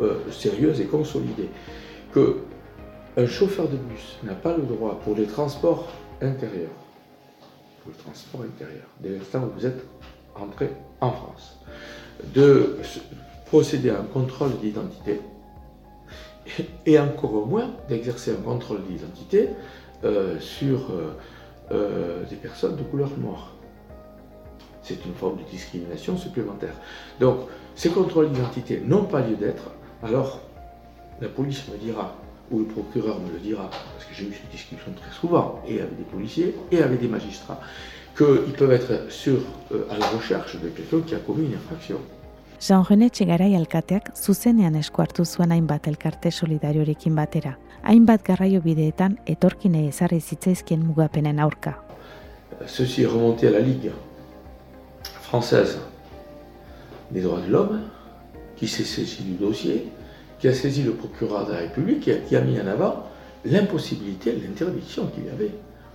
[0.00, 1.48] euh, sérieuse et consolidée,
[2.12, 2.38] que
[3.16, 5.88] un chauffeur de bus n'a pas le droit pour les transports
[6.20, 6.70] intérieurs,
[7.82, 9.84] pour le transport intérieur, dès l'instant où vous êtes
[10.36, 11.58] entré en France,
[12.32, 12.76] de
[13.48, 15.20] procéder à un contrôle d'identité
[16.86, 19.50] et encore moins d'exercer un contrôle d'identité
[20.04, 21.12] euh, sur euh,
[21.72, 23.52] euh, des personnes de couleur noire.
[24.82, 26.74] C'est une forme de discrimination supplémentaire.
[27.20, 27.40] Donc,
[27.74, 29.70] ces contrôles d'identité n'ont pas lieu d'être.
[30.02, 30.40] Alors,
[31.20, 32.14] la police me dira
[32.50, 35.80] où le procureur me le dira, parce que j'ai eu cette discussion très souvent, et
[35.80, 37.60] avec des policiers, et avec des magistrats,
[38.16, 38.92] qu'ils peuvent être
[39.90, 41.98] à la recherche de quelqu'un qui a commis une infraction.
[42.58, 47.52] Jean-René Txegarai alkateak zuzenean esku hartu zuen hainbat elkarte solidariorekin batera.
[47.86, 51.76] Hainbat garraio bideetan etorkinei ezarri zitzaizkien mugapenen aurka.
[52.66, 53.92] Ceci est remonté à la Ligue
[55.22, 55.78] française
[57.12, 57.80] des droits de l'homme,
[58.56, 59.86] qui s'est saisi du dossier,
[60.40, 63.04] qui a saisi le procureur de la République et qui a mis en avant
[63.44, 65.52] l'impossibilité, l'interdiction qu'il y avait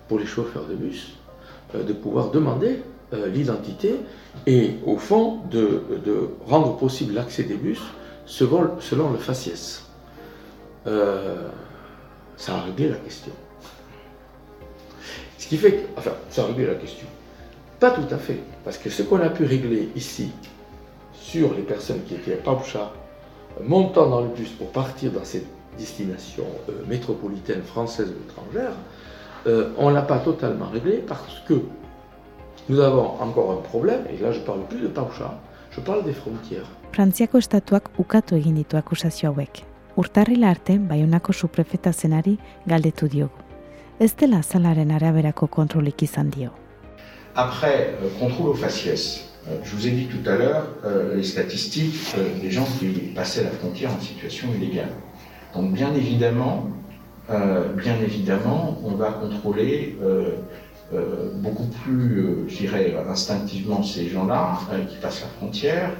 [0.08, 1.18] pour les chauffeurs de bus
[1.76, 2.80] euh, de pouvoir demander
[3.14, 4.00] euh, l'identité
[4.48, 5.84] et au fond de,
[6.48, 7.80] rendre possible l'accès des bus
[8.26, 9.84] selon, le faciès.
[10.88, 11.48] Euh,
[12.38, 13.32] ça a réglé la question.
[15.38, 17.06] Ce qui fait que, enfin, ça a réglé la question.
[17.80, 20.32] Pas tout à fait, parce que ce qu'on a pu régler ici
[21.14, 22.94] sur les personnes qui étaient à Paoucha,
[23.62, 25.46] montant dans le bus pour partir dans cette
[25.78, 28.74] destination euh, métropolitaine française ou étrangère,
[29.78, 31.56] on ne l'a pas totalement réglé parce que
[32.70, 35.40] nous avons encore un problème, et là je parle plus de Pausha,
[35.72, 36.70] je parle des frontières.
[36.94, 39.64] Frantziako estatuak ukatu egin ditu akusazio hauek.
[39.98, 43.40] Urtarrila arte, Baionako suprefeta zenari galdetu diogu.
[44.00, 46.50] Ez dela azalaren araberako kontrolik izan dio.
[47.36, 49.30] Après, euh, contrôle au faciès.
[49.48, 52.88] Euh, je vous ai dit tout à l'heure euh, les statistiques euh, des gens qui
[53.16, 54.94] passaient la frontière en situation illégale.
[55.56, 56.68] Donc bien évidemment,
[57.30, 59.98] euh, bien évidemment, on va contrôler
[61.36, 65.92] beaucoup plus, euh, je dirais, instinctivement ces gens-là euh, qui passent la frontière.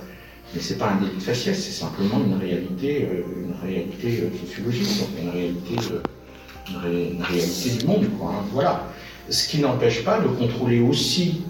[0.54, 4.46] Mais c'est pas un délit de faciès, c'est simplement une réalité, euh, une réalité euh,
[4.46, 4.88] sociologique,
[5.22, 8.06] une réalité, euh, réalité du monde.
[8.22, 8.88] Hein, voilà.
[9.30, 11.42] Ce qui n'empêche pas de contrôler aussi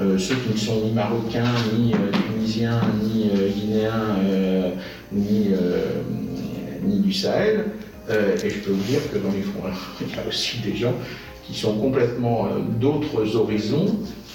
[0.00, 4.70] euh, ceux qui ne sont ni marocains, ni euh, tunisiens, ni euh, guinéens, euh,
[5.12, 6.02] ni, euh,
[6.82, 7.66] ni du Sahel.
[8.10, 9.60] Euh, et je peux vous dire que dans les fonds,
[10.00, 10.94] il y a aussi des gens
[11.48, 13.86] qui sont complètement euh, d'autres horizons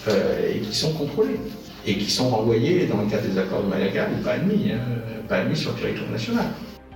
[0.08, 1.40] euh, et qui sont contrôlés.
[1.86, 4.80] Et qui sont renvoyés dans le cadre des accords de Malaga ou pas admis, hein,
[5.28, 6.46] pas admis sur le territoire national.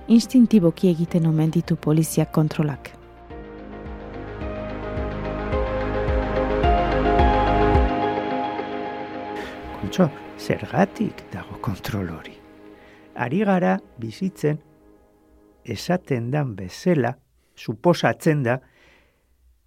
[0.08, 2.88] Instintiboki egiten omen ditu poliziak kontrolak.
[9.82, 10.08] Kontxo,
[10.40, 12.32] zergatik dago kontrol hori?
[13.20, 14.56] Ari gara bizitzen
[15.68, 17.12] esaten dan bezala,
[17.54, 18.56] suposatzen da,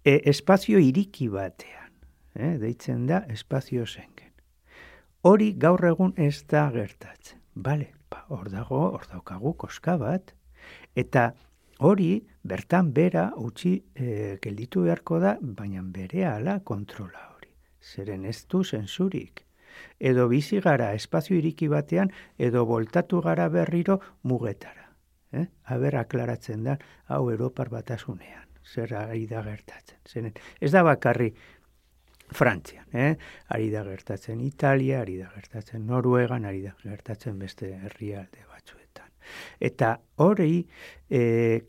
[0.04, 1.92] e, espazio iriki batean.
[2.34, 4.32] Eh, deitzen da espazio zengen.
[5.22, 7.38] Hori gaur egun ez da gertatzen.
[7.54, 10.32] Bale, ba, hor dago, hor daukagu koska bat,
[10.96, 11.34] eta
[11.78, 17.52] hori bertan bera utzi e, gelditu beharko da, baina bere ala kontrola hori.
[17.80, 19.44] Zeren ez du zensurik
[19.98, 24.90] edo bizi gara espazio iriki batean, edo voltatu gara berriro mugetara.
[25.32, 25.46] Eh?
[25.64, 29.98] Aber aklaratzen da, hau Europar batasunean, zer ari da gertatzen.
[30.08, 31.32] Zeren, ez da bakarri
[32.32, 33.14] Frantzian, eh?
[33.52, 39.10] ari da gertatzen Italia, ari da gertatzen Noruegan, ari da gertatzen beste herrialde batzuetan.
[39.60, 39.92] Eta
[40.24, 40.62] hori
[41.10, 41.22] e,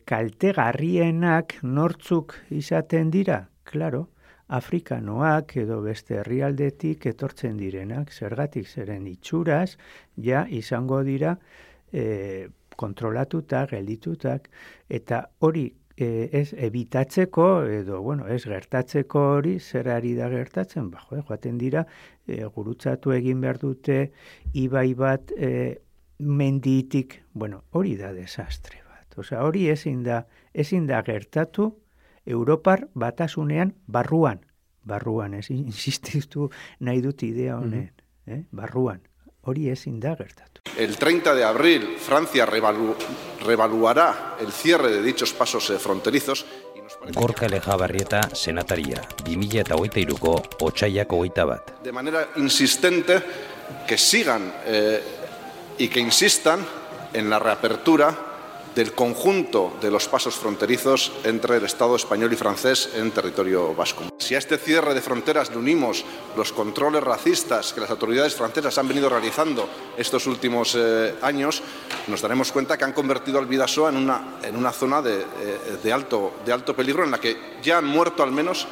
[0.08, 4.08] kaltegarrienak nortzuk izaten dira, klaro,
[4.54, 9.76] Afrikanoak edo beste herrialdetik etortzen direnak, zergatik zeren itxuraz,
[10.16, 11.36] ja izango dira
[11.92, 14.50] e, kontrolatuta, gelditutak,
[14.90, 21.02] eta hori e, ez ebitatzeko edo bueno, ez gertatzeko hori zer ari da gertatzen, ba,
[21.08, 21.84] jo, joaten dira
[22.26, 23.98] e, gurutzatu egin behar dute
[24.52, 25.80] ibai bat e,
[26.18, 29.18] menditik, bueno, hori da desastre bat.
[29.18, 31.70] Osea, hori ezin da, ezin da gertatu
[32.26, 34.40] Europar batasunean barruan,
[34.84, 37.90] barruan, ez insistitu nahi dut idea honen,
[38.26, 38.44] eh?
[38.52, 39.02] barruan,
[39.44, 40.62] hori ezin da gertatu.
[40.78, 42.94] El 30 de abril Francia revalu
[43.44, 46.44] revaluará el cierre de dichos pasos eh, fronterizos
[47.14, 51.70] Gorka Lejabarrieta, senataria, 2008ko otxaiak hogeita bat.
[51.82, 53.22] de manera insistente
[53.86, 55.02] que sigan eh,
[55.78, 56.60] y que insistan
[57.12, 58.14] en la reapertura
[58.74, 64.04] del conjunto de los pasos fronterizos entre el Estado español y francés en territorio vasco.
[64.18, 66.04] Si a este cierre de fronteras le unimos
[66.36, 71.62] los controles racistas que las autoridades francesas han venido realizando estos últimos eh, años,
[72.08, 75.24] nos daremos cuenta que han convertido al Bidasoa en una, en una zona de,
[75.84, 78.66] eh, alto, de alto peligro en la que ya han muerto al menos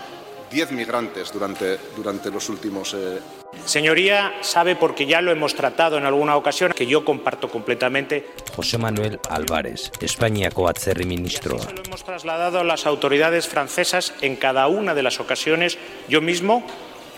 [0.52, 3.18] 10 migrantes durante, durante los últimos eh,
[3.64, 8.26] Señoría, sabe porque ya lo hemos tratado en alguna ocasión, que yo comparto completamente.
[8.56, 11.70] José Manuel Álvarez, Espainiako atzerri ministroa.
[11.72, 15.78] Lo hemos trasladado a las autoridades francesas en cada una de las ocasiones.
[16.09, 16.66] Yo mismo,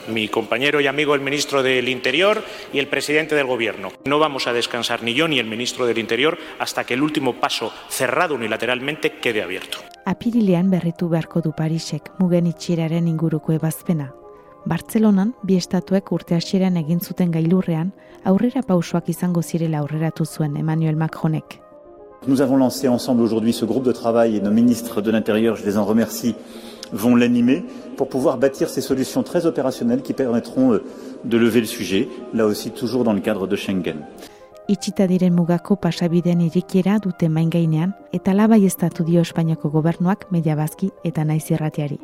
[0.08, 3.92] mi compañero y amigo el ministro del Interior y el presidente del Gobierno.
[4.04, 7.34] No vamos a descansar ni yo ni el ministro del Interior hasta que el último
[7.40, 9.78] paso cerrado unilateralmente quede abierto.
[22.26, 25.64] Nous avons lancé ensemble aujourd'hui ce groupe de travail et nos ministres de l'Intérieur, je
[25.64, 26.34] les en remercie,
[26.92, 27.64] vont l'animer
[27.96, 30.82] pour pouvoir bâtir ces solutions très opérationnelles qui permettront euh,
[31.24, 33.96] de lever le sujet, là aussi toujours dans le cadre de Schengen.
[34.64, 40.54] Itxita diren mugako pasabideen irikiera dute main gainean eta labai estatu dio Espainiako gobernuak media
[40.56, 41.98] bazki eta naiz irratiari.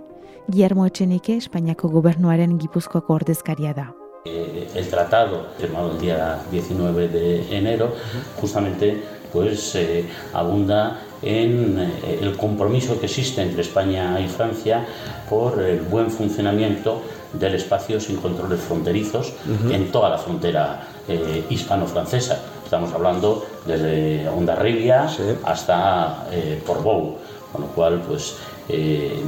[0.46, 3.86] Guillermo Etxenike Espainiako gobernuaren gipuzkoako ordezkaria da.
[4.26, 7.94] Eh, el tratado firmado el día 19 de enero
[8.36, 9.00] justamente
[9.32, 10.04] pues eh,
[10.34, 14.84] abunda en eh, el compromiso que existe entre España y Francia
[15.30, 17.00] por el buen funcionamiento
[17.32, 19.74] del espacio sin controles fronterizos uh -huh.
[19.74, 20.80] en toda la frontera
[21.10, 22.38] eh, hispano-francesa.
[22.64, 25.22] Estamos hablando desde Ondarribia sí.
[25.42, 27.16] hasta eh, Portbou,
[27.52, 28.36] con lo cual, pues,
[28.68, 29.20] eh,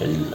[0.00, 0.26] el,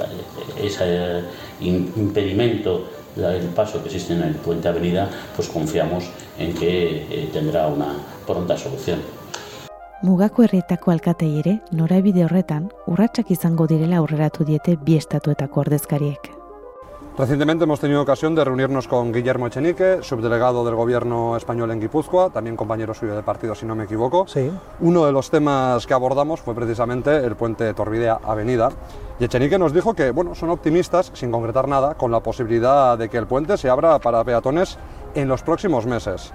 [0.66, 1.24] ese
[1.60, 2.86] impedimento
[3.16, 6.06] del paso que existe en el puente Avenida, pues confiamos
[6.38, 7.94] en que eh, tendrá una
[8.26, 9.00] pronta solución.
[10.02, 16.45] Mugako herrietako alkatei ere, norabide horretan, urratsak izango direla aurreratu diete bi estatuetako ordezkariek.
[17.18, 22.30] Recientemente hemos tenido ocasión de reunirnos con Guillermo Echenique, subdelegado del gobierno español en Guipúzcoa,
[22.30, 24.28] también compañero suyo de partido, si no me equivoco.
[24.28, 24.52] Sí.
[24.82, 28.70] Uno de los temas que abordamos fue precisamente el puente Torvidea Avenida.
[29.18, 33.08] Y Echenique nos dijo que, bueno, son optimistas, sin concretar nada, con la posibilidad de
[33.08, 34.78] que el puente se abra para peatones
[35.14, 36.34] en los próximos meses.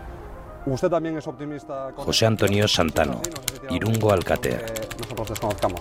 [0.64, 1.90] ¿Usted también es optimista?
[1.94, 3.20] Con José Antonio Santano,
[3.68, 4.62] Irungo Alcatea.
[4.98, 5.80] nosotros desconozcamos.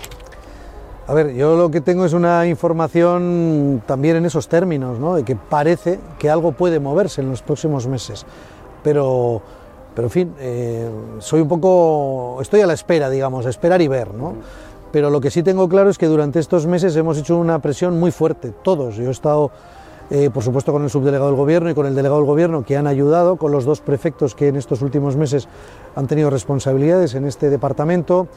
[1.10, 5.16] A ver, yo lo que tengo es una información también en esos términos, ¿no?
[5.16, 8.28] De que parece que algo puede moverse en los próximos meses.
[8.84, 9.42] Pero,
[9.96, 10.88] pero en fin, eh,
[11.18, 12.38] soy un poco.
[12.44, 14.36] Estoy a la espera, digamos, esperar y ver, ¿no?
[14.92, 18.00] Pero lo que sí tengo claro es que durante estos meses hemos hecho una presión
[18.00, 18.96] muy fuerte, todos.
[18.96, 19.50] Yo he estado,
[20.12, 22.78] eh, por supuesto, con el subdelegado del gobierno y con el delegado del gobierno que
[22.78, 25.48] han ayudado, con los dos prefectos que en estos últimos meses
[25.96, 28.28] han tenido responsabilidades en este departamento.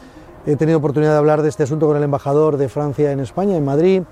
[0.44, 3.56] He tenido oportunidad de hablar de este asunto con el embajador de Francia en España,
[3.56, 4.02] en Madrid,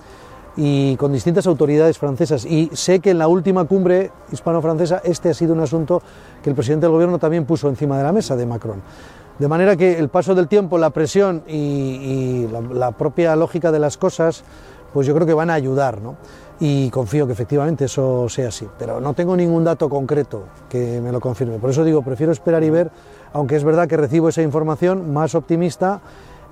[0.56, 2.44] y con distintas autoridades francesas.
[2.44, 6.02] Y sé que en la última cumbre hispano-francesa este ha sido un asunto
[6.42, 8.80] que el presidente del gobierno también puso encima de la mesa de Macron.
[9.40, 13.78] De manera que el paso del tiempo, la presión y, la, la, propia lógica de
[13.78, 14.44] las cosas,
[14.92, 16.16] pues yo creo que van a ayudar, ¿no?
[16.60, 18.68] Y confío que efectivamente eso sea así.
[18.78, 21.58] Pero no tengo ningún dato concreto que me lo confirme.
[21.58, 22.90] Por eso digo, prefiero esperar y ver
[23.32, 26.00] aunque es verdad que recibo esa información más optimista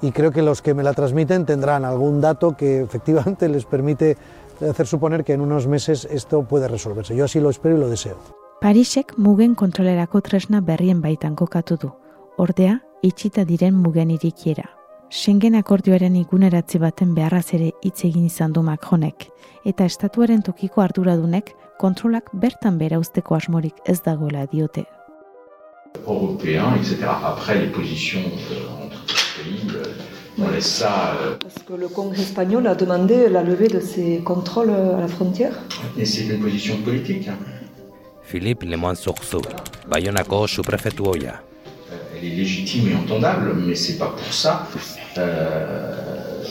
[0.01, 4.17] y creo que los que me la transmiten tendrán algún dato que efectivamente les permite
[4.69, 7.15] hacer suponer que en unos meses esto puede resolverse.
[7.17, 8.17] Yo así lo espero y lo deseo.
[8.61, 11.93] Parisek mugen kontrolerako tresna berrien baitan kokatu du.
[12.37, 14.71] Ordea, itxita diren mugen irikiera.
[15.11, 19.31] Schengen akordioaren iguneratzi baten beharraz ere hitz egin izan du Macronek,
[19.65, 24.85] eta estatuaren tokiko arduradunek kontrolak bertan bera usteko asmorik ez dagoela diote.
[26.07, 26.97] Européens, etc.
[27.25, 29.83] Après, les positions euh, entre les pays, euh,
[30.39, 31.15] on laisse ça.
[31.23, 35.09] euh, Parce que le Congrès espagnol a demandé la levée de ces contrôles à la
[35.09, 35.53] frontière.
[35.99, 37.29] et c'est une position politique.
[37.29, 37.37] hein.
[38.23, 39.41] Philippe Lemoine Sourceau,
[39.91, 40.47] Bayonako
[41.01, 41.41] oia.
[42.21, 44.67] Elle est légitime et entendable, mais c'est pas pour ça.
[45.17, 45.95] euh,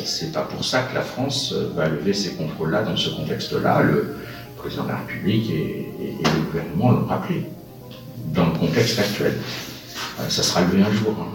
[0.03, 3.81] c'est pas pour ça que la France va lever ces contrôles-là dans ce contexte-là.
[3.83, 4.15] Le
[4.57, 5.53] président de la République et,
[6.01, 7.43] et- et le gouvernement l'ont rappelé
[8.27, 9.33] dans le contexte actuel.
[10.19, 11.15] Euh, ça sera levé un jour.
[11.19, 11.31] hein.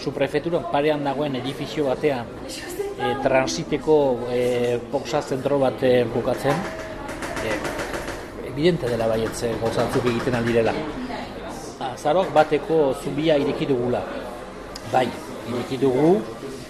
[0.00, 3.96] Suprefeturan parean dagoen edifizio batean e, transiteko
[4.32, 6.56] e, boxa zentro bat e, bukatzen,
[7.44, 10.72] e, evidente dela baietze gauzatzuk egiten aldirela.
[11.90, 14.00] Azaroak bateko zubia ireki dugula.
[14.92, 15.04] Bai,
[15.52, 16.14] ireki dugu,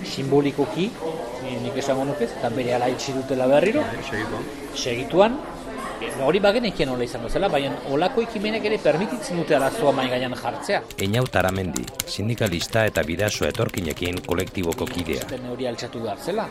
[0.03, 0.91] simbolikoki,
[1.45, 3.85] ni- nik esango nuke, eta bere ala itxi dutela berriro,
[4.75, 5.39] segituan,
[6.25, 10.83] hori bagenekien nola izango zela, baina olako ekimenek ere permititzen dute arazoa mai gainean jartzea.
[11.07, 15.29] Eñau Taramendi, sindikalista eta bidaso etorkinekin kolektiboko kidea.
[15.31, 16.49] Den hori altxatu behar zela.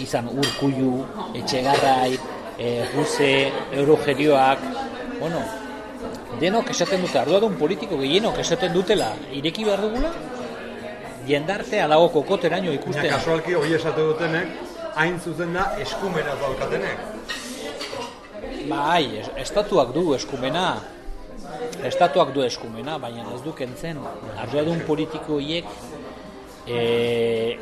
[0.00, 1.04] Izan urkullu,
[1.40, 2.18] etxegarrai,
[2.58, 3.30] e, guze,
[3.72, 4.64] eurogerioak,
[5.20, 5.42] bueno,
[6.40, 10.12] denok esaten dute, arduadun politiko gehienok esaten dutela, ireki behar dugula,
[11.28, 13.02] jendartea dago kokoteraino ikusten.
[13.02, 14.56] Baina kasualki hori esate dutenek,
[14.94, 17.13] hain zuzen da eskumena daukatenek.
[18.68, 20.78] Bai, es- estatuak du eskumena,
[21.84, 23.98] estatuak du eskumena, baina ez du kentzen.
[24.40, 25.66] Arduadun politiko hiek
[26.66, 27.58] e,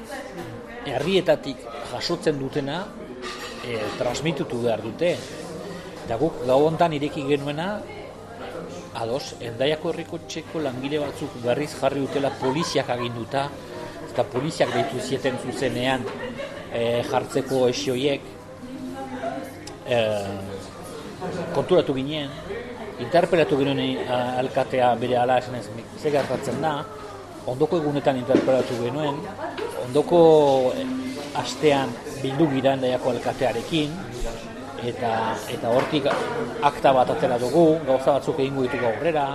[0.86, 2.84] herrietatik jasotzen dutena
[3.66, 5.16] e, transmitutu behar dute.
[6.04, 7.80] Eta guk gau hontan ireki genuena,
[9.02, 13.48] ados, endaiako herriko txeko langile batzuk berriz jarri dutela poliziak aginduta,
[14.12, 16.04] eta poliziak deitu zieten zuzenean
[16.72, 18.20] e, jartzeko esioiek
[19.88, 19.98] e,
[21.54, 22.30] konturatu ginen,
[23.02, 23.80] interpelatu ginen
[24.38, 25.66] alkatea bere ala esan ez,
[25.98, 26.74] ze gertatzen da,
[27.46, 29.18] ondoko egunetan interpelatu genuen,
[29.86, 30.20] ondoko
[31.38, 31.90] astean
[32.22, 33.94] bildu giran daiako alkatearekin,
[34.82, 35.12] eta
[35.54, 36.06] eta hortik
[36.62, 39.26] akta bat atera dugu, gauza batzuk egingo ditugu aurrera,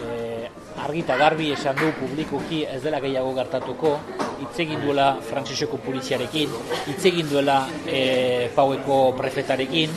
[0.00, 0.48] e,
[0.82, 3.94] argita garbi esan du publikoki ez dela gehiago gertatuko,
[4.42, 6.52] hitz egin duela frantziseko poliziarekin,
[6.88, 9.94] hitz egin duela e, paueko prefetarekin,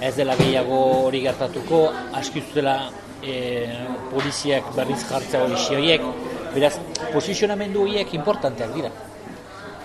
[0.00, 1.86] ez dela gehiago hori gertatuko,
[2.20, 2.78] aski zutela
[3.22, 3.36] e,
[4.12, 6.08] poliziak berriz jartzea hori xioiek,
[6.54, 6.76] beraz,
[7.12, 8.92] posizionamendu horiek importanteak dira.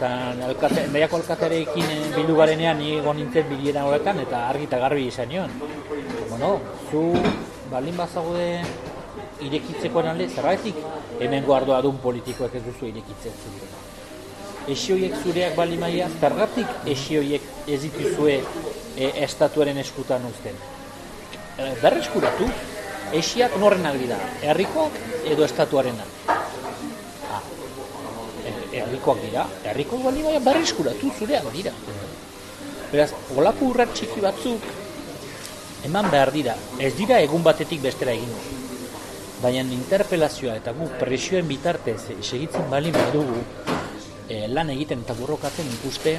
[0.01, 0.11] Eta
[0.47, 5.03] alkate, nahiako alkatearekin eh, bildu garenean ni egon nintzen bilera horretan eta argi eta garbi
[5.11, 5.51] izan nion.
[6.29, 6.55] Bueno,
[6.89, 7.03] zu
[7.69, 8.47] balin bazaude
[9.45, 10.77] irekitzekoen alde, zerraitik
[11.19, 13.69] hemen guardoa duen politikoek ez duzu irekitzen zure.
[14.71, 20.59] Esioiek zureak bali maia, zergatik esioiek ez dituzue e, estatuaren eskutan uzten.
[21.57, 22.49] E, berreskuratu,
[23.17, 24.19] esiak norren dira,
[24.51, 24.99] herrikoak
[25.33, 26.05] edo estatuarena.
[26.29, 27.41] Ah,
[28.45, 31.73] e, herrikoak dira, herrikoak bali maia berreskuratu zureak dira.
[32.91, 34.71] Beraz, olako urrat txiki batzuk
[35.87, 38.29] eman behar dira, ez dira egun batetik bestera egin
[39.41, 43.41] baina interpelazioa eta gu presioen bitartez segitzen bali dugu
[44.29, 46.17] e, lan egiten eta borrokatzen ikuste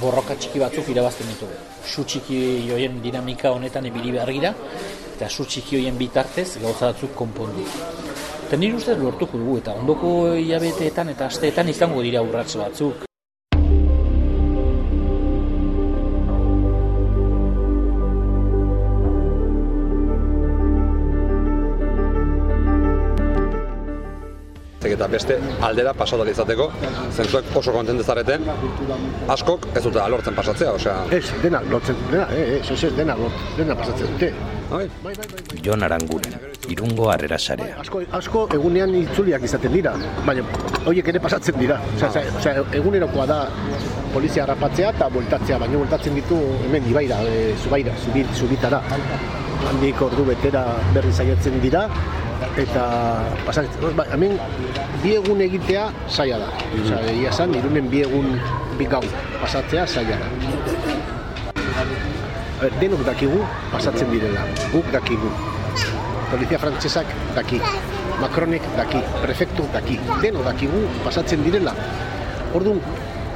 [0.00, 1.58] borroka txiki batzuk irabazten ditugu.
[1.84, 4.54] Su txiki joien dinamika honetan ebili behar gira,
[5.14, 7.66] eta su txiki joien bitartez gauza batzuk konpondu.
[8.46, 13.11] Eta nire ustez lortuko dugu, eta ondoko hilabeteetan eta asteetan izango dira urratz batzuk.
[24.96, 26.68] Eta beste aldera pasatu izateko,
[27.10, 28.38] zentzuek oso kontentu zarete,
[29.32, 30.96] askok ez dute lortzen pasatzea, osea...
[31.10, 33.16] Ez, dena lortzen, dena, eh, ez, ez, dena,
[33.56, 34.32] dena pasatzen dute.
[34.72, 34.86] Bai.
[35.64, 36.32] Jon Aranguren,
[36.72, 37.76] irungo harrera sarea.
[37.82, 39.92] Asko, asko egunean itzuliak izaten dira,
[40.24, 40.44] baina
[40.86, 41.76] horiek ere pasatzen dira.
[41.98, 43.42] Osea, osea, egunerokoa da
[44.14, 48.80] polizia harrapatzea eta bueltatzea, baina bueltatzen ditu hemen ibaira, e, zubaira, zubit, zubitara.
[49.68, 50.64] Handik ordu betera
[50.96, 51.84] berri zaiatzen dira,
[52.60, 52.84] eta
[53.46, 54.36] pasatzen, ba, hemen
[55.02, 56.46] bi egun egitea saia da.
[56.46, 56.82] Mm -hmm.
[56.84, 58.40] Osea, egia san, irunen bi egun
[58.78, 59.02] bi gau
[59.40, 60.26] pasatzea saia da.
[62.60, 63.40] A ver, denok dakigu
[63.72, 65.30] pasatzen direla, guk dakigu.
[66.30, 67.60] Polizia frantsesak daki,
[68.20, 71.74] Macronek daki, prefektu daki, deno dakigu pasatzen direla.
[72.54, 72.78] Orduan,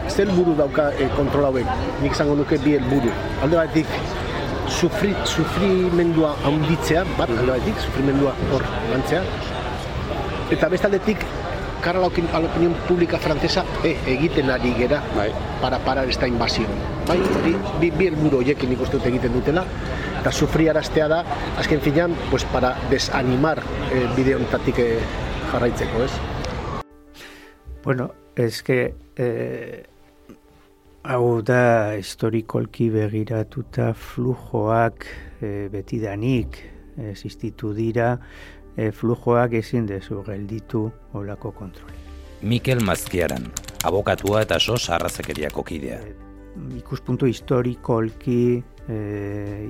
[0.09, 1.67] zel buru dauka e, kontrol hauek,
[2.03, 3.11] nik zango nuke bi buru.
[3.43, 3.89] Alde batetik,
[4.69, 9.23] sufri, sufrimendua handitzea, bat, alde batetik, sufrimendua hor gantzea.
[10.55, 11.25] Eta bestaldetik,
[11.83, 15.31] cara la opinión pública francesa e, egiten ari gera bai.
[15.61, 16.67] para parar esta invasión.
[17.07, 19.65] Bai, bi, bi, bi elburu hoiekin ikustu egiten dutela,
[20.21, 21.21] eta sufriaraztea da,
[21.59, 23.63] azken finan, pues para desanimar
[23.93, 24.99] eh, bide honetatik eh,
[25.53, 26.11] jarraitzeko, ez?
[27.85, 29.85] Bueno, es que eh,
[31.07, 35.07] hau da historikolki begiratuta flujoak
[35.41, 36.59] eh, betidanik
[36.97, 38.17] existitu dira,
[38.77, 41.99] e, flujoak ezin dezu gelditu olako kontroli.
[42.43, 43.51] Mikel Mazkiaran,
[43.85, 46.01] abokatua eta sos arrazakeriako kidea.
[46.01, 46.15] E,
[46.79, 48.41] ikuspuntu historikolki
[48.89, 48.97] e,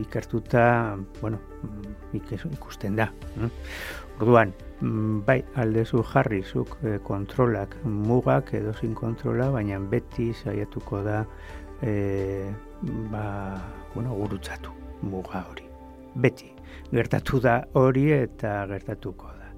[0.01, 1.43] ikertuta, bueno,
[2.15, 3.11] ikusten da.
[3.37, 3.51] Mm?
[4.21, 11.25] Orduan, mm, bai, aldezu jarrizuk e, kontrolak mugak edo zin kontrola, baina beti saiatuko da
[11.83, 12.51] e,
[13.11, 13.57] ba,
[13.95, 14.73] bueno, gurutzatu
[15.03, 15.65] muga hori.
[16.17, 16.51] Beti,
[16.93, 19.53] gertatu da hori eta gertatuko da.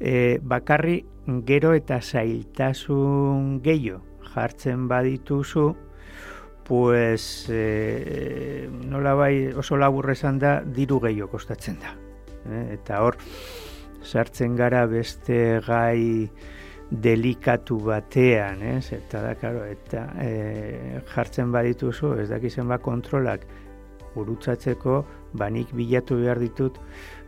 [0.00, 1.00] E, bakarri
[1.46, 5.74] gero eta zailtasun gehiago jartzen badituzu,
[6.68, 11.96] pues e, nola bai oso laburre esan da diru gehiago kostatzen da.
[12.46, 13.18] E, eta hor,
[14.02, 16.28] sartzen gara beste gai
[16.90, 18.92] delikatu batean, ez?
[18.92, 23.46] Eta da, karo, eta e, jartzen badituzu, ez dakizen ba kontrolak
[24.14, 25.04] gurutzatzeko,
[25.38, 26.80] banik bilatu behar ditut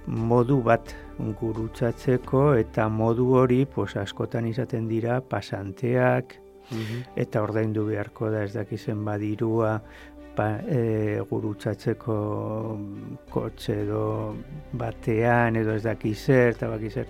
[0.06, 0.94] modu bat
[1.40, 6.34] gurutzatzeko eta modu hori pos, askotan izaten dira pasanteak
[6.70, 7.04] mhm.
[7.16, 9.80] eta ordaindu beharko da ez dakizen badirua
[10.36, 12.16] pa, e, gurutzatzeko
[13.30, 14.04] kotxe edo
[14.72, 17.06] batean edo ez dakizer eta bakizer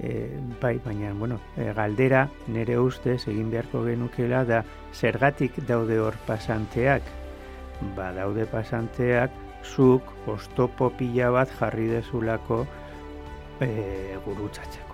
[0.00, 0.28] e,
[0.60, 4.62] bai, baina, bueno, e, galdera nire ustez egin beharko genukela da
[4.94, 7.02] zergatik daude hor pasanteak
[7.96, 9.30] ba daude pasanteak
[9.64, 12.64] zuk ostopo pila bat jarri dezulako
[13.60, 13.70] e,
[14.24, 14.87] gurutzatzeko.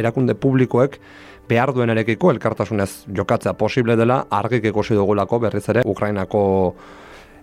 [0.00, 0.98] Erakunde publikoek
[1.50, 6.42] behar duen elkartasunez jokatzea posible dela argik ikusi dugulako berriz ere Ukrainako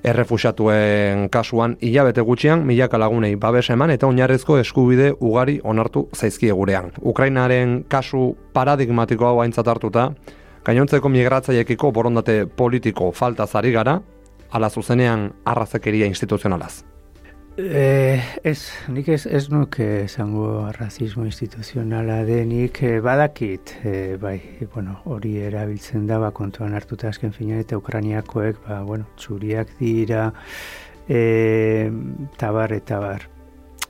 [0.03, 6.91] errefusatuen kasuan hilabete gutxian milaka lagunei babes eman eta oinarrezko eskubide ugari onartu zaizkie gurean.
[7.01, 10.11] Ukrainaren kasu paradigmatiko hau aintzat hartuta,
[10.63, 13.99] gainontzeko migratzaiekiko borondate politiko falta zari gara,
[14.51, 16.83] ala zuzenean arrazekeria instituzionalaz.
[17.57, 24.35] Eh, ez, nik ez, ez nuke esango rasismo instituzionala denik eh, badakit, eh, bai,
[24.75, 30.27] bueno, hori erabiltzen da, ba, kontuan hartuta azken fina eta Ukrainiakoek, ba, bueno, txuriak dira,
[31.09, 31.89] eh,
[32.37, 33.25] tabar eta bar.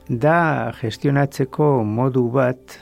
[0.08, 0.38] Da
[0.80, 2.78] gestionatzeko modu bat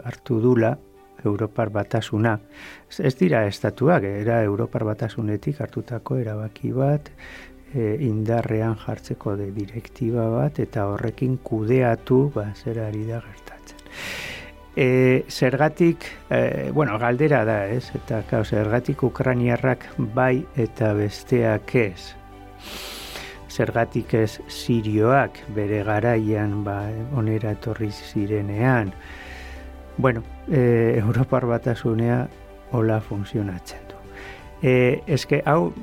[0.00, 0.78] hartu dula,
[1.24, 2.38] Europar batasuna.
[2.98, 7.12] Ez dira estatuak, era Europar batasunetik hartutako erabaki bat,
[7.74, 13.82] e, indarrean jartzeko de direktiba bat eta horrekin kudeatu ba, zer ari da gertatzen.
[14.76, 17.90] E, zergatik, e, bueno, galdera da, ez?
[17.94, 22.14] Eta kao, zergatik ukraniarrak bai eta besteak ez.
[23.52, 28.94] Zergatik ez sirioak bere garaian ba, onera etorri zirenean.
[29.98, 32.24] Bueno, e, Europar batasunea
[32.72, 34.00] hola funtzionatzen du.
[34.62, 35.74] E, eske, hau,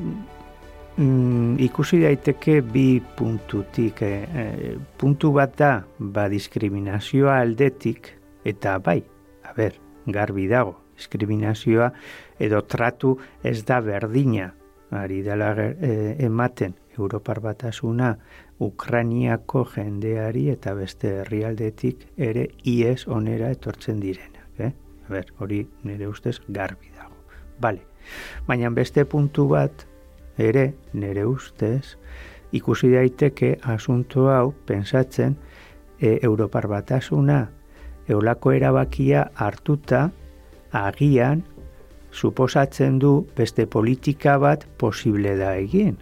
[0.99, 4.01] Mm, ikusi daiteke bi puntutik.
[4.03, 8.11] E, puntu bat da, ba, diskriminazioa aldetik,
[8.43, 8.99] eta bai,
[9.47, 9.77] a ber,
[10.11, 11.87] garbi dago, diskriminazioa
[12.43, 13.13] edo tratu
[13.47, 14.51] ez da berdina,
[14.91, 18.17] ari dela e, ematen, Europar batasuna,
[18.59, 24.49] Ukrainiako jendeari eta beste herrialdetik ere ies onera etortzen direnak.
[24.59, 24.73] Eh?
[25.07, 27.15] A ber, hori nire ustez garbi dago.
[27.61, 27.85] Bale,
[28.47, 29.85] baina beste puntu bat,
[30.39, 31.95] ere nere ustez
[32.51, 35.35] ikusi daiteke asunto hau pensatzen
[35.99, 37.39] e, Europar batasuna
[38.09, 40.09] eolako erabakia hartuta
[40.71, 41.43] agian
[42.11, 45.97] suposatzen du beste politika bat posible da egin.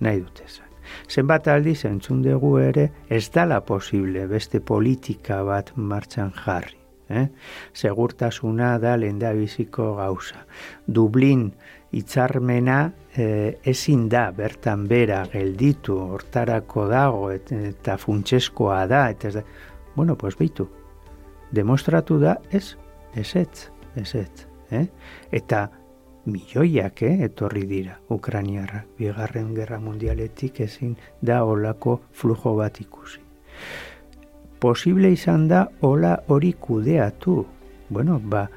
[0.00, 0.66] Nahi dute zen.
[1.08, 6.76] Zenbat aldi zentzun dugu ere ez dala posible beste politika bat martxan jarri.
[7.08, 7.26] Eh?
[7.72, 10.44] Segurtasuna da lenda biziko gauza.
[10.86, 11.52] Dublin
[11.92, 12.80] hitzarmena
[13.16, 15.98] e, ezin da bertan bera gelditu.
[16.16, 19.44] Hortarako dago et, eta funtseskoa da eta da,
[19.96, 20.68] bueno, pues beitu
[21.50, 22.76] demostratu da ez
[23.14, 24.86] ez ez, ez, ez eh?
[25.32, 25.68] eta
[26.26, 33.20] milioiak eh, etorri dira Ukrainiarra bigarren gerra mundialetik ezin da olako flujo bat ikusi.
[34.60, 37.46] Posible izan da hola hori kudeatu.
[37.88, 38.48] Bueno, ba,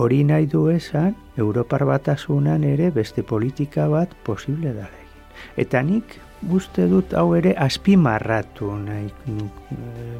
[0.00, 5.26] hori nahi du esan, Europar batasunan ere beste politika bat posible da egin.
[5.60, 6.16] Eta nik
[6.56, 9.10] uste dut hau ere azpimarratu nahi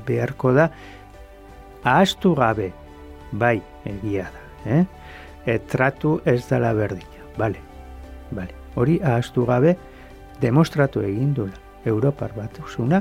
[0.07, 0.69] beharko da,
[1.85, 2.71] ahaztu gabe,
[3.33, 3.57] bai,
[3.89, 4.45] egia da,
[4.77, 4.85] eh?
[5.49, 7.65] E, tratu ez dela berdina, bale,
[8.37, 8.53] bale.
[8.77, 9.79] Hori ahaztu gabe,
[10.45, 11.57] demostratu egin dula
[11.89, 13.01] Europar batasuna,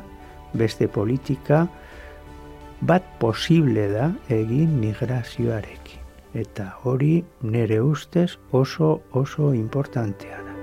[0.56, 1.66] beste politika
[2.80, 5.99] bat posible da egin migrazioarekin
[6.34, 10.56] eta hori nere ustez oso oso importantea da.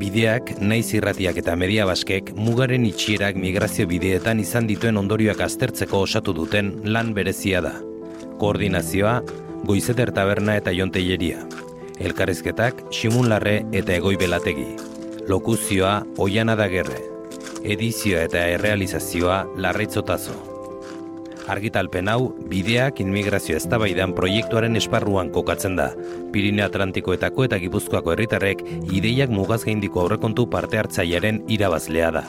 [0.00, 6.34] Bideak, naiz irratiak eta media baskek mugaren itxierak migrazio bideetan izan dituen ondorioak aztertzeko osatu
[6.36, 7.78] duten lan berezia da
[8.40, 9.20] koordinazioa,
[9.68, 11.44] goizeter taberna eta jonteieria.
[12.00, 14.68] Elkarrizketak, simun larre eta egoi belategi.
[15.28, 17.02] Lokuzioa, oian adagerre.
[17.60, 20.38] Edizioa eta errealizazioa, larreitzotazo.
[21.50, 25.90] Argitalpen hau, bideak inmigrazio eztabaidan proiektuaren esparruan kokatzen da.
[26.32, 28.62] Pirineo Atlantikoetako eta Gipuzkoako herritarrek
[28.92, 32.24] ideiak mugaz gaindiko aurrekontu parte hartzailearen irabazlea da.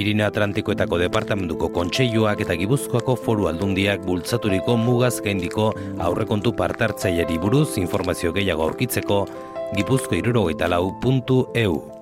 [0.00, 5.68] Pirineo Atlantikoetako departamentuko kontseiluak eta Gipuzkoako foru aldundiak bultzaturiko mugaz gaindiko
[6.08, 9.22] aurrekontu partartzaileri buruz informazio gehiago aurkitzeko
[9.76, 11.99] gipuzko irurogeita lau.eu.